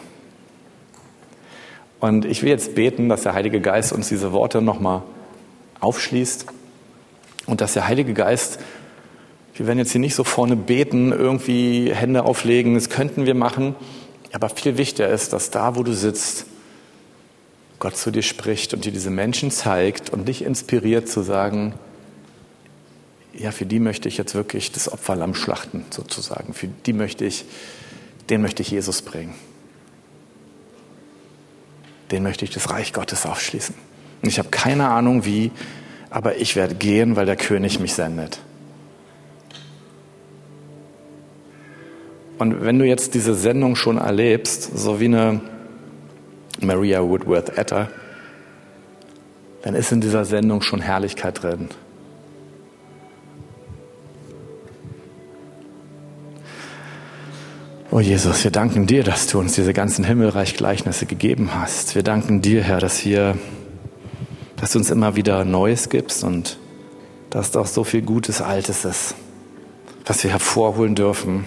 Und 2.00 2.26
ich 2.26 2.44
will 2.44 2.50
jetzt 2.50 2.76
beten, 2.76 3.10
dass 3.10 3.24
der 3.24 3.34
Heilige 3.34 3.62
Geist 3.62 3.94
uns 3.94 4.10
diese 4.10 4.32
Worte 4.34 4.62
nochmal 4.62 5.02
aufschließt 5.80 6.46
und 7.46 7.62
dass 7.62 7.74
der 7.74 7.88
Heilige 7.88 8.14
Geist, 8.14 8.60
wir 9.56 9.66
werden 9.66 9.80
jetzt 9.80 9.92
hier 9.92 10.02
nicht 10.02 10.16
so 10.16 10.24
vorne 10.24 10.56
beten, 10.58 11.14
irgendwie 11.14 11.92
Hände 11.94 12.26
auflegen, 12.26 12.76
das 12.76 12.90
könnten 12.90 13.26
wir 13.26 13.36
machen, 13.36 13.76
aber 14.34 14.50
viel 14.50 14.78
wichtiger 14.78 15.08
ist, 15.08 15.32
dass 15.32 15.52
da, 15.52 15.78
wo 15.78 15.84
du 15.84 15.94
sitzt, 15.94 16.48
Gott 17.86 17.98
zu 17.98 18.10
dir 18.10 18.24
spricht 18.24 18.74
und 18.74 18.84
dir 18.84 18.92
diese 18.92 19.12
Menschen 19.12 19.52
zeigt 19.52 20.10
und 20.10 20.28
dich 20.28 20.44
inspiriert 20.44 21.08
zu 21.08 21.22
sagen, 21.22 21.76
ja, 23.32 23.52
für 23.52 23.68
die 23.68 23.80
möchte 23.80 24.10
ich 24.10 24.18
jetzt 24.18 24.34
wirklich 24.34 24.72
das 24.72 24.92
Opferlamm 24.92 25.36
schlachten, 25.36 25.86
sozusagen. 25.92 26.56
Für 26.56 26.68
die 26.68 26.94
möchte 26.94 27.26
ich, 27.26 27.46
den 28.32 28.42
möchte 28.42 28.64
ich 28.64 28.72
Jesus 28.72 29.04
bringen. 29.04 29.36
Den 32.10 32.24
möchte 32.24 32.44
ich 32.44 32.50
das 32.50 32.72
Reich 32.72 32.92
Gottes 32.92 33.28
aufschließen. 33.28 33.76
Und 34.24 34.30
ich 34.30 34.40
habe 34.40 34.50
keine 34.50 34.90
Ahnung 34.90 35.24
wie, 35.24 35.52
aber 36.10 36.38
ich 36.38 36.56
werde 36.56 36.74
gehen, 36.74 37.16
weil 37.16 37.28
der 37.28 37.36
König 37.36 37.80
mich 37.80 37.94
sendet. 37.94 38.40
Und 42.40 42.64
wenn 42.66 42.80
du 42.80 42.86
jetzt 42.88 43.14
diese 43.14 43.36
Sendung 43.36 43.76
schon 43.76 44.00
erlebst, 44.00 44.76
so 44.76 45.00
wie 45.00 45.06
eine 45.06 45.42
Maria 46.62 47.02
Woodworth 47.02 47.58
Etter, 47.58 47.90
dann 49.64 49.76
ist 49.76 49.92
in 49.92 50.02
dieser 50.02 50.26
Sendung 50.26 50.62
schon 50.62 50.80
Herrlichkeit 50.80 51.42
drin. 51.42 51.70
Oh 57.92 58.02
Jesus, 58.02 58.44
wir 58.44 58.52
danken 58.52 58.88
dir, 58.88 59.04
dass 59.04 59.28
du 59.28 59.40
uns 59.40 59.54
diese 59.54 59.72
ganzen 59.72 60.04
Himmelreich-Gleichnisse 60.04 61.06
gegeben 61.06 61.52
hast. 61.56 61.96
Wir 61.96 62.04
danken 62.04 62.42
dir, 62.42 62.62
Herr, 62.62 62.80
dass 62.80 63.06
wir, 63.06 63.38
dass 64.58 64.72
du 64.74 64.80
uns 64.80 64.92
immer 64.92 65.16
wieder 65.16 65.46
Neues 65.46 65.88
gibst 65.90 66.24
und 66.24 66.58
dass 67.30 67.52
doch 67.52 67.68
so 67.68 67.84
viel 67.84 68.02
Gutes 68.02 68.42
Altes 68.42 68.86
ist, 68.86 69.16
was 70.06 70.24
wir 70.24 70.32
hervorholen 70.32 70.96
dürfen. 70.96 71.46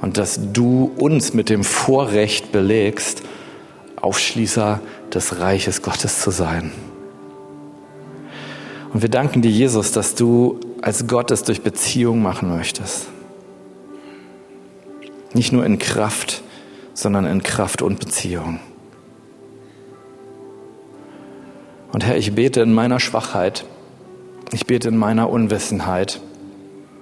Und 0.00 0.18
dass 0.18 0.38
du 0.52 0.92
uns 0.96 1.34
mit 1.34 1.48
dem 1.48 1.64
Vorrecht 1.64 2.52
belegst, 2.52 3.22
Aufschließer 4.00 4.80
des 5.12 5.40
Reiches 5.40 5.82
Gottes 5.82 6.20
zu 6.20 6.30
sein. 6.30 6.72
Und 8.92 9.02
wir 9.02 9.08
danken 9.08 9.42
dir, 9.42 9.50
Jesus, 9.50 9.92
dass 9.92 10.14
du 10.14 10.58
als 10.82 11.06
Gott 11.06 11.30
es 11.30 11.42
durch 11.42 11.62
Beziehung 11.62 12.22
machen 12.22 12.48
möchtest. 12.48 13.08
Nicht 15.32 15.52
nur 15.52 15.64
in 15.64 15.78
Kraft, 15.78 16.42
sondern 16.94 17.24
in 17.24 17.42
Kraft 17.42 17.82
und 17.82 18.00
Beziehung. 18.00 18.58
Und 21.92 22.04
Herr, 22.04 22.16
ich 22.16 22.34
bete 22.34 22.60
in 22.60 22.72
meiner 22.72 23.00
Schwachheit, 23.00 23.64
ich 24.52 24.66
bete 24.66 24.88
in 24.88 24.96
meiner 24.96 25.30
Unwissenheit 25.30 26.20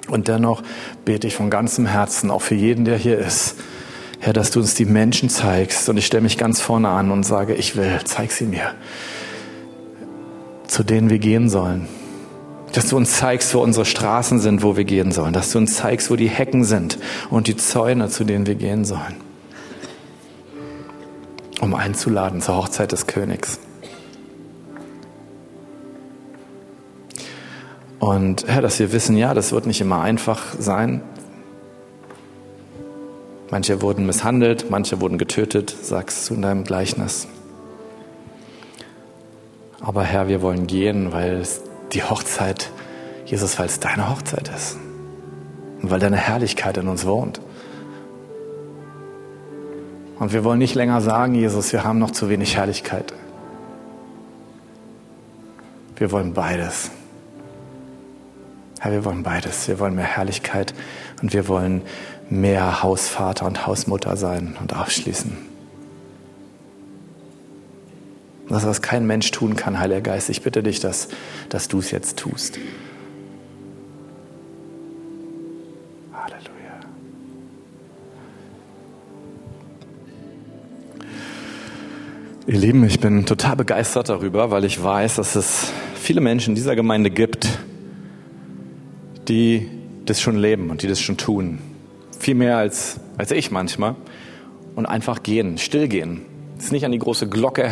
und 0.09 0.29
dennoch 0.29 0.63
bete 1.05 1.27
ich 1.27 1.35
von 1.35 1.51
ganzem 1.51 1.87
Herzen 1.87 2.31
auch 2.31 2.43
für 2.43 2.55
jeden, 2.55 2.85
der 2.85 2.97
hier 2.97 3.19
ist, 3.19 3.57
Herr, 4.21 4.33
dass 4.33 4.51
du 4.51 4.61
uns 4.61 4.75
die 4.75 4.85
Menschen 4.85 5.29
zeigst. 5.29 5.89
Und 5.89 5.97
ich 5.97 6.07
stelle 6.07 6.23
mich 6.23 6.39
ganz 6.39 6.61
vorne 6.61 6.89
an 6.89 7.11
und 7.11 7.25
sage, 7.25 7.55
ich 7.55 7.77
will, 7.77 8.01
zeig 8.05 8.33
sie 8.33 8.47
mir, 8.47 8.75
zu 10.67 10.83
denen 10.83 11.11
wir 11.11 11.19
gehen 11.19 11.49
sollen. 11.49 11.89
Dass 12.73 12.89
du 12.89 12.97
uns 12.97 13.17
zeigst, 13.17 13.55
wo 13.55 13.61
unsere 13.61 13.87
Straßen 13.87 14.41
sind, 14.41 14.63
wo 14.63 14.77
wir 14.77 14.85
gehen 14.85 15.13
sollen. 15.13 15.33
Dass 15.33 15.53
du 15.53 15.59
uns 15.59 15.77
zeigst, 15.77 16.11
wo 16.11 16.17
die 16.17 16.29
Hecken 16.29 16.65
sind 16.65 16.99
und 17.31 17.47
die 17.47 17.57
Zäune, 17.57 18.09
zu 18.09 18.25
denen 18.25 18.47
wir 18.47 18.57
gehen 18.57 18.85
sollen. 18.85 19.17
Um 21.61 21.75
einzuladen 21.75 22.41
zur 22.41 22.57
Hochzeit 22.57 22.93
des 22.93 23.07
Königs. 23.07 23.59
Und 27.99 28.47
Herr, 28.47 28.63
dass 28.63 28.79
wir 28.79 28.93
wissen, 28.93 29.17
ja, 29.17 29.35
das 29.35 29.51
wird 29.53 29.67
nicht 29.67 29.81
immer 29.81 30.01
einfach 30.01 30.55
sein, 30.59 31.03
Manche 33.51 33.81
wurden 33.81 34.05
misshandelt, 34.05 34.71
manche 34.71 35.01
wurden 35.01 35.17
getötet, 35.17 35.75
sagst 35.83 36.29
du 36.29 36.35
in 36.35 36.43
deinem 36.43 36.65
Gleichnis. 36.65 37.27
Aber 39.81 40.03
Herr, 40.03 40.29
wir 40.29 40.43
wollen 40.43 40.67
gehen, 40.67 41.13
weil 41.13 41.47
die 41.93 42.03
Hochzeit, 42.03 42.71
Jesus, 43.25 43.59
weil 43.59 43.67
es 43.67 43.81
deine 43.81 44.11
Hochzeit 44.11 44.51
ist. 44.55 44.77
Und 45.81 45.91
weil 45.91 46.01
deine 46.01 46.17
Herrlichkeit 46.17 46.77
in 46.77 46.89
uns 46.89 47.07
wohnt. 47.07 47.41
Und 50.19 50.33
wir 50.33 50.45
wollen 50.45 50.59
nicht 50.59 50.75
länger 50.75 51.01
sagen, 51.01 51.35
Jesus, 51.35 51.73
wir 51.73 51.85
haben 51.85 51.99
noch 51.99 52.11
zu 52.11 52.29
wenig 52.29 52.57
Herrlichkeit. 52.57 53.15
Wir 55.97 56.13
wollen 56.13 56.35
beides. 56.35 56.91
Herr, 58.81 58.93
wir 58.93 59.05
wollen 59.05 59.25
beides. 59.25 59.67
Wir 59.67 59.81
wollen 59.81 59.95
mehr 59.95 60.05
Herrlichkeit 60.05 60.73
und 61.21 61.33
wir 61.33 61.49
wollen 61.49 61.83
mehr 62.31 62.83
Hausvater 62.83 63.47
und 63.47 63.67
Hausmutter 63.67 64.17
sein 64.17 64.57
und 64.61 64.77
aufschließen. 64.77 65.37
Das, 68.49 68.65
was 68.65 68.81
kein 68.81 69.07
Mensch 69.07 69.31
tun 69.31 69.57
kann, 69.57 69.79
Heiliger 69.79 70.01
Geist, 70.01 70.31
ich 70.31 70.43
bitte 70.43 70.63
dich, 70.63 70.81
dass, 70.81 71.09
dass 71.49 71.69
du 71.69 71.81
es 71.81 71.91
jetzt 71.91 72.19
tust. 72.19 72.59
Halleluja. 76.13 76.81
Ihr 82.47 82.59
Lieben, 82.59 82.85
ich 82.85 83.01
bin 83.01 83.27
total 83.27 83.57
begeistert 83.57 84.09
darüber, 84.09 84.51
weil 84.51 84.65
ich 84.65 84.83
weiß, 84.83 85.17
dass 85.17 85.37
es 85.37 85.73
viele 85.95 86.23
Menschen 86.23 86.53
in 86.53 86.55
dieser 86.55 86.75
Gemeinde 86.75 87.11
gibt, 87.11 87.58
die 89.29 89.69
das 90.05 90.21
schon 90.21 90.37
leben 90.37 90.71
und 90.71 90.83
die 90.83 90.87
das 90.87 91.01
schon 91.01 91.17
tun. 91.17 91.59
Viel 92.19 92.35
mehr 92.35 92.57
als, 92.57 93.01
als 93.17 93.31
ich 93.31 93.51
manchmal. 93.51 93.95
Und 94.75 94.87
einfach 94.87 95.23
gehen, 95.23 95.59
still 95.59 95.89
gehen. 95.89 96.23
Es 96.59 96.73
nicht 96.73 96.85
an 96.85 96.93
die 96.93 96.99
große 96.99 97.29
Glocke 97.29 97.69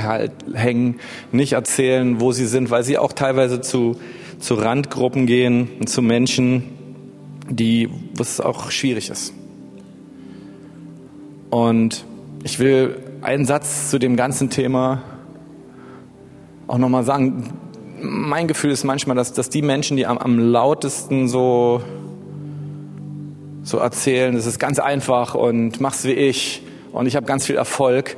hängen, 0.54 1.00
nicht 1.32 1.52
erzählen, 1.54 2.20
wo 2.20 2.32
sie 2.32 2.46
sind, 2.46 2.70
weil 2.70 2.84
sie 2.84 2.98
auch 2.98 3.12
teilweise 3.12 3.60
zu, 3.60 3.96
zu 4.38 4.54
Randgruppen 4.54 5.26
gehen 5.26 5.68
und 5.80 5.88
zu 5.88 6.02
Menschen, 6.02 6.64
die, 7.48 7.88
was 8.14 8.40
auch 8.40 8.70
schwierig 8.70 9.10
ist. 9.10 9.32
Und 11.50 12.04
ich 12.44 12.58
will 12.58 12.96
einen 13.22 13.44
Satz 13.44 13.90
zu 13.90 13.98
dem 13.98 14.16
ganzen 14.16 14.50
Thema 14.50 15.02
auch 16.66 16.78
nochmal 16.78 17.04
sagen. 17.04 17.50
Mein 18.08 18.48
Gefühl 18.48 18.70
ist 18.70 18.84
manchmal, 18.84 19.16
dass, 19.16 19.32
dass 19.32 19.48
die 19.50 19.62
Menschen, 19.62 19.96
die 19.96 20.06
am, 20.06 20.18
am 20.18 20.38
lautesten 20.38 21.28
so 21.28 21.82
so 23.66 23.78
erzählen, 23.78 24.36
es 24.36 24.46
ist 24.46 24.60
ganz 24.60 24.78
einfach 24.78 25.34
und 25.34 25.80
mach's 25.80 26.04
wie 26.04 26.12
ich 26.12 26.62
und 26.92 27.06
ich 27.06 27.16
habe 27.16 27.26
ganz 27.26 27.44
viel 27.44 27.56
Erfolg. 27.56 28.16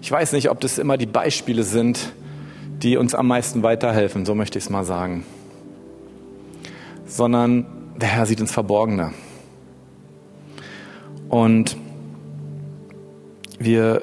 Ich 0.00 0.10
weiß 0.10 0.32
nicht, 0.32 0.50
ob 0.50 0.60
das 0.60 0.78
immer 0.78 0.96
die 0.96 1.06
Beispiele 1.06 1.64
sind, 1.64 2.12
die 2.82 2.96
uns 2.96 3.14
am 3.14 3.26
meisten 3.26 3.64
weiterhelfen, 3.64 4.24
so 4.24 4.36
möchte 4.36 4.58
ich 4.58 4.64
es 4.64 4.70
mal 4.70 4.84
sagen. 4.84 5.24
Sondern 7.06 7.66
der 7.96 8.08
Herr 8.08 8.26
sieht 8.26 8.38
ins 8.38 8.52
Verborgene. 8.52 9.12
Und 11.28 11.76
wir, 13.58 14.02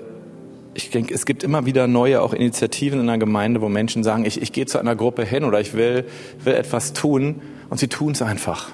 ich 0.74 0.90
denke, 0.90 1.14
es 1.14 1.26
gibt 1.26 1.44
immer 1.44 1.66
wieder 1.66 1.88
neue 1.88 2.22
auch 2.22 2.34
Initiativen 2.34 3.00
in 3.00 3.08
der 3.08 3.18
Gemeinde, 3.18 3.62
wo 3.62 3.68
Menschen 3.68 4.04
sagen, 4.04 4.26
ich, 4.26 4.42
ich 4.42 4.54
gehe 4.54 4.66
zu 4.66 4.80
einer 4.80 4.96
Gruppe 4.96 5.26
hin 5.26 5.44
oder 5.44 5.60
ich 5.60 5.74
will, 5.74 6.06
will 6.44 6.54
etwas 6.54 6.94
tun 6.94 7.42
und 7.70 7.80
sie 7.80 7.88
tun 7.88 8.14
es 8.14 8.22
einfach. 8.22 8.70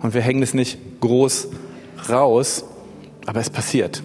Und 0.00 0.12
wir 0.12 0.20
hängen 0.20 0.42
es 0.42 0.52
nicht 0.52 0.78
groß 1.00 1.48
raus, 2.10 2.64
aber 3.24 3.40
es 3.40 3.48
passiert. 3.48 4.02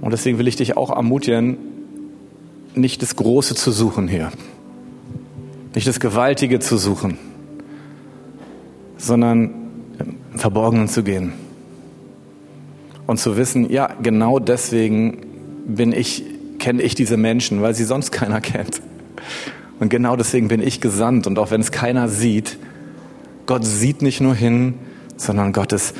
Und 0.00 0.10
deswegen 0.10 0.38
will 0.38 0.48
ich 0.48 0.56
dich 0.56 0.76
auch 0.76 0.90
ermutigen, 0.90 1.58
nicht 2.74 3.02
das 3.02 3.16
Große 3.16 3.54
zu 3.54 3.70
suchen 3.70 4.08
hier, 4.08 4.32
nicht 5.74 5.86
das 5.86 6.00
Gewaltige 6.00 6.58
zu 6.58 6.76
suchen, 6.76 7.18
sondern 8.98 9.54
im 9.98 10.38
Verborgenen 10.38 10.88
zu 10.88 11.02
gehen 11.04 11.45
und 13.06 13.18
zu 13.18 13.36
wissen, 13.36 13.70
ja, 13.70 13.88
genau 14.02 14.38
deswegen 14.38 15.18
bin 15.66 15.92
ich, 15.92 16.24
kenne 16.58 16.82
ich 16.82 16.94
diese 16.94 17.16
Menschen, 17.16 17.62
weil 17.62 17.74
sie 17.74 17.84
sonst 17.84 18.10
keiner 18.10 18.40
kennt. 18.40 18.80
Und 19.78 19.90
genau 19.90 20.16
deswegen 20.16 20.48
bin 20.48 20.62
ich 20.62 20.80
gesandt 20.80 21.26
und 21.26 21.38
auch 21.38 21.50
wenn 21.50 21.60
es 21.60 21.70
keiner 21.70 22.08
sieht, 22.08 22.58
Gott 23.46 23.64
sieht 23.64 24.02
nicht 24.02 24.20
nur 24.20 24.34
hin, 24.34 24.74
sondern 25.16 25.52
Gott 25.52 25.72
ist, 25.72 25.94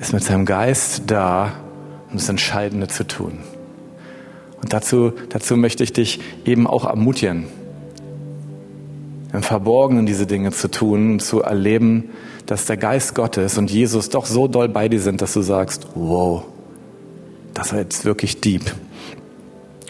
ist 0.00 0.12
mit 0.12 0.24
seinem 0.24 0.46
Geist 0.46 1.04
da, 1.06 1.52
um 2.10 2.16
das 2.16 2.28
Entscheidende 2.28 2.88
zu 2.88 3.06
tun. 3.06 3.38
Und 4.60 4.72
dazu, 4.72 5.12
dazu 5.28 5.56
möchte 5.56 5.84
ich 5.84 5.92
dich 5.92 6.20
eben 6.44 6.66
auch 6.66 6.84
ermutigen, 6.84 7.46
im 9.32 9.42
Verborgenen 9.42 10.06
diese 10.06 10.26
Dinge 10.26 10.52
zu 10.52 10.70
tun 10.70 11.12
und 11.12 11.20
zu 11.20 11.42
erleben, 11.42 12.10
dass 12.46 12.66
der 12.66 12.76
Geist 12.76 13.14
Gottes 13.14 13.58
und 13.58 13.70
Jesus 13.70 14.08
doch 14.08 14.26
so 14.26 14.48
doll 14.48 14.68
bei 14.68 14.88
dir 14.88 15.00
sind, 15.00 15.22
dass 15.22 15.32
du 15.32 15.42
sagst, 15.42 15.86
wow, 15.94 16.44
das 17.54 17.72
war 17.72 17.80
jetzt 17.80 18.04
wirklich 18.04 18.40
deep. 18.40 18.74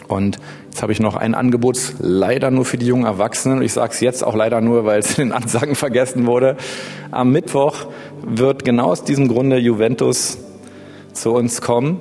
Und 0.07 0.39
Jetzt 0.73 0.81
habe 0.81 0.91
ich 0.91 0.99
noch 0.99 1.15
ein 1.15 1.35
Angebot, 1.35 1.77
leider 1.99 2.49
nur 2.49 2.65
für 2.65 2.79
die 2.79 2.87
jungen 2.87 3.05
Erwachsenen. 3.05 3.61
Ich 3.61 3.73
sage 3.73 3.93
es 3.93 3.99
jetzt 3.99 4.23
auch 4.23 4.33
leider 4.33 4.59
nur, 4.59 4.85
weil 4.85 4.97
es 4.97 5.19
in 5.19 5.27
den 5.27 5.31
Ansagen 5.31 5.75
vergessen 5.75 6.25
wurde. 6.25 6.57
Am 7.11 7.31
Mittwoch 7.31 7.85
wird 8.23 8.65
genau 8.65 8.85
aus 8.85 9.03
diesem 9.03 9.27
Grunde 9.27 9.59
Juventus 9.59 10.39
zu 11.13 11.35
uns 11.35 11.61
kommen 11.61 11.99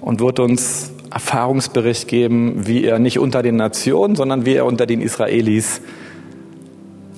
und 0.00 0.20
wird 0.20 0.40
uns 0.40 0.92
Erfahrungsbericht 1.12 2.08
geben, 2.08 2.66
wie 2.66 2.84
er 2.84 2.98
nicht 2.98 3.18
unter 3.18 3.42
den 3.42 3.56
Nationen, 3.56 4.16
sondern 4.16 4.46
wie 4.46 4.54
er 4.54 4.64
unter 4.64 4.86
den 4.86 5.02
Israelis 5.02 5.82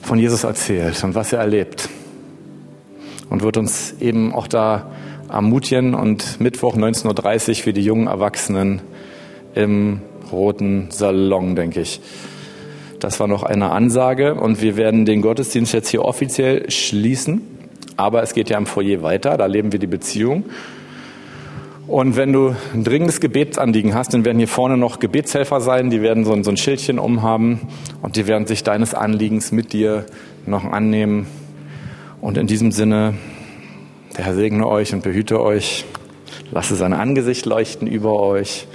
von 0.03 0.19
Jesus 0.19 0.43
erzählt 0.43 1.05
und 1.05 1.15
was 1.15 1.33
er 1.33 1.39
erlebt. 1.39 1.89
Und 3.31 3.43
wird 3.43 3.57
uns 3.57 3.95
eben 4.01 4.35
auch 4.35 4.47
da 4.47 4.91
ermutigen 5.29 5.95
und 5.95 6.41
Mittwoch 6.41 6.77
19.30 6.77 7.49
Uhr 7.49 7.55
für 7.57 7.73
die 7.73 7.83
jungen 7.83 8.07
Erwachsenen 8.07 8.81
im 9.55 10.01
roten 10.33 10.89
Salon, 10.91 11.55
denke 11.55 11.81
ich. 11.81 12.01
Das 13.01 13.21
war 13.21 13.29
noch 13.29 13.43
eine 13.43 13.71
Ansage 13.71 14.35
und 14.35 14.61
wir 14.61 14.77
werden 14.77 15.05
den 15.05 15.23
Gottesdienst 15.23 15.73
jetzt 15.73 15.89
hier 15.89 16.05
offiziell 16.05 16.71
schließen. 16.71 17.43
Aber 17.97 18.23
es 18.23 18.33
geht 18.33 18.49
ja 18.51 18.59
im 18.59 18.67
Foyer 18.67 19.03
weiter, 19.03 19.37
da 19.37 19.47
leben 19.47 19.73
wir 19.73 19.79
die 19.79 19.87
Beziehung. 19.87 20.45
Und 21.89 22.17
wenn 22.17 22.33
du 22.33 22.55
ein 22.75 22.85
dringendes 22.85 23.19
Gebetsanliegen 23.19 23.95
hast, 23.95 24.13
dann 24.13 24.25
werden 24.25 24.39
hier 24.39 24.49
vorne 24.49 24.77
noch 24.77 24.99
Gebetshelfer 24.99 25.61
sein, 25.61 25.89
die 25.89 26.03
werden 26.03 26.25
so 26.25 26.33
ein, 26.33 26.45
so 26.45 26.51
ein 26.51 26.59
Schildchen 26.59 26.99
umhaben 26.99 27.61
und 28.03 28.17
die 28.17 28.27
werden 28.27 28.47
sich 28.47 28.63
deines 28.63 28.95
Anliegens 28.95 29.53
mit 29.53 29.73
dir 29.73 30.05
noch 30.45 30.65
annehmen. 30.65 31.27
Und 32.21 32.37
in 32.37 32.49
diesem 32.49 32.73
Sinne, 32.73 33.15
der 34.17 34.25
Herr 34.25 34.35
segne 34.35 34.67
euch 34.67 34.93
und 34.93 35.05
behüte 35.05 35.41
euch, 35.41 35.85
lasse 36.51 36.75
sein 36.75 36.93
Angesicht 36.93 37.47
leuchten 37.47 37.87
über 37.87 38.19
euch 38.19 38.67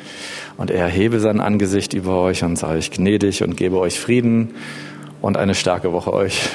und 0.56 0.72
er 0.72 0.80
erhebe 0.80 1.20
sein 1.20 1.42
Angesicht 1.42 1.94
über 1.94 2.22
euch 2.22 2.46
und 2.46 2.56
sei 2.56 2.78
euch 2.78 2.92
gnädig 2.92 3.44
und 3.44 3.58
gebe 3.58 3.80
euch 3.80 4.00
Frieden 4.00 4.54
und 5.22 5.36
eine 5.36 5.56
starke 5.56 5.92
Woche 5.92 6.14
euch. 6.14 6.50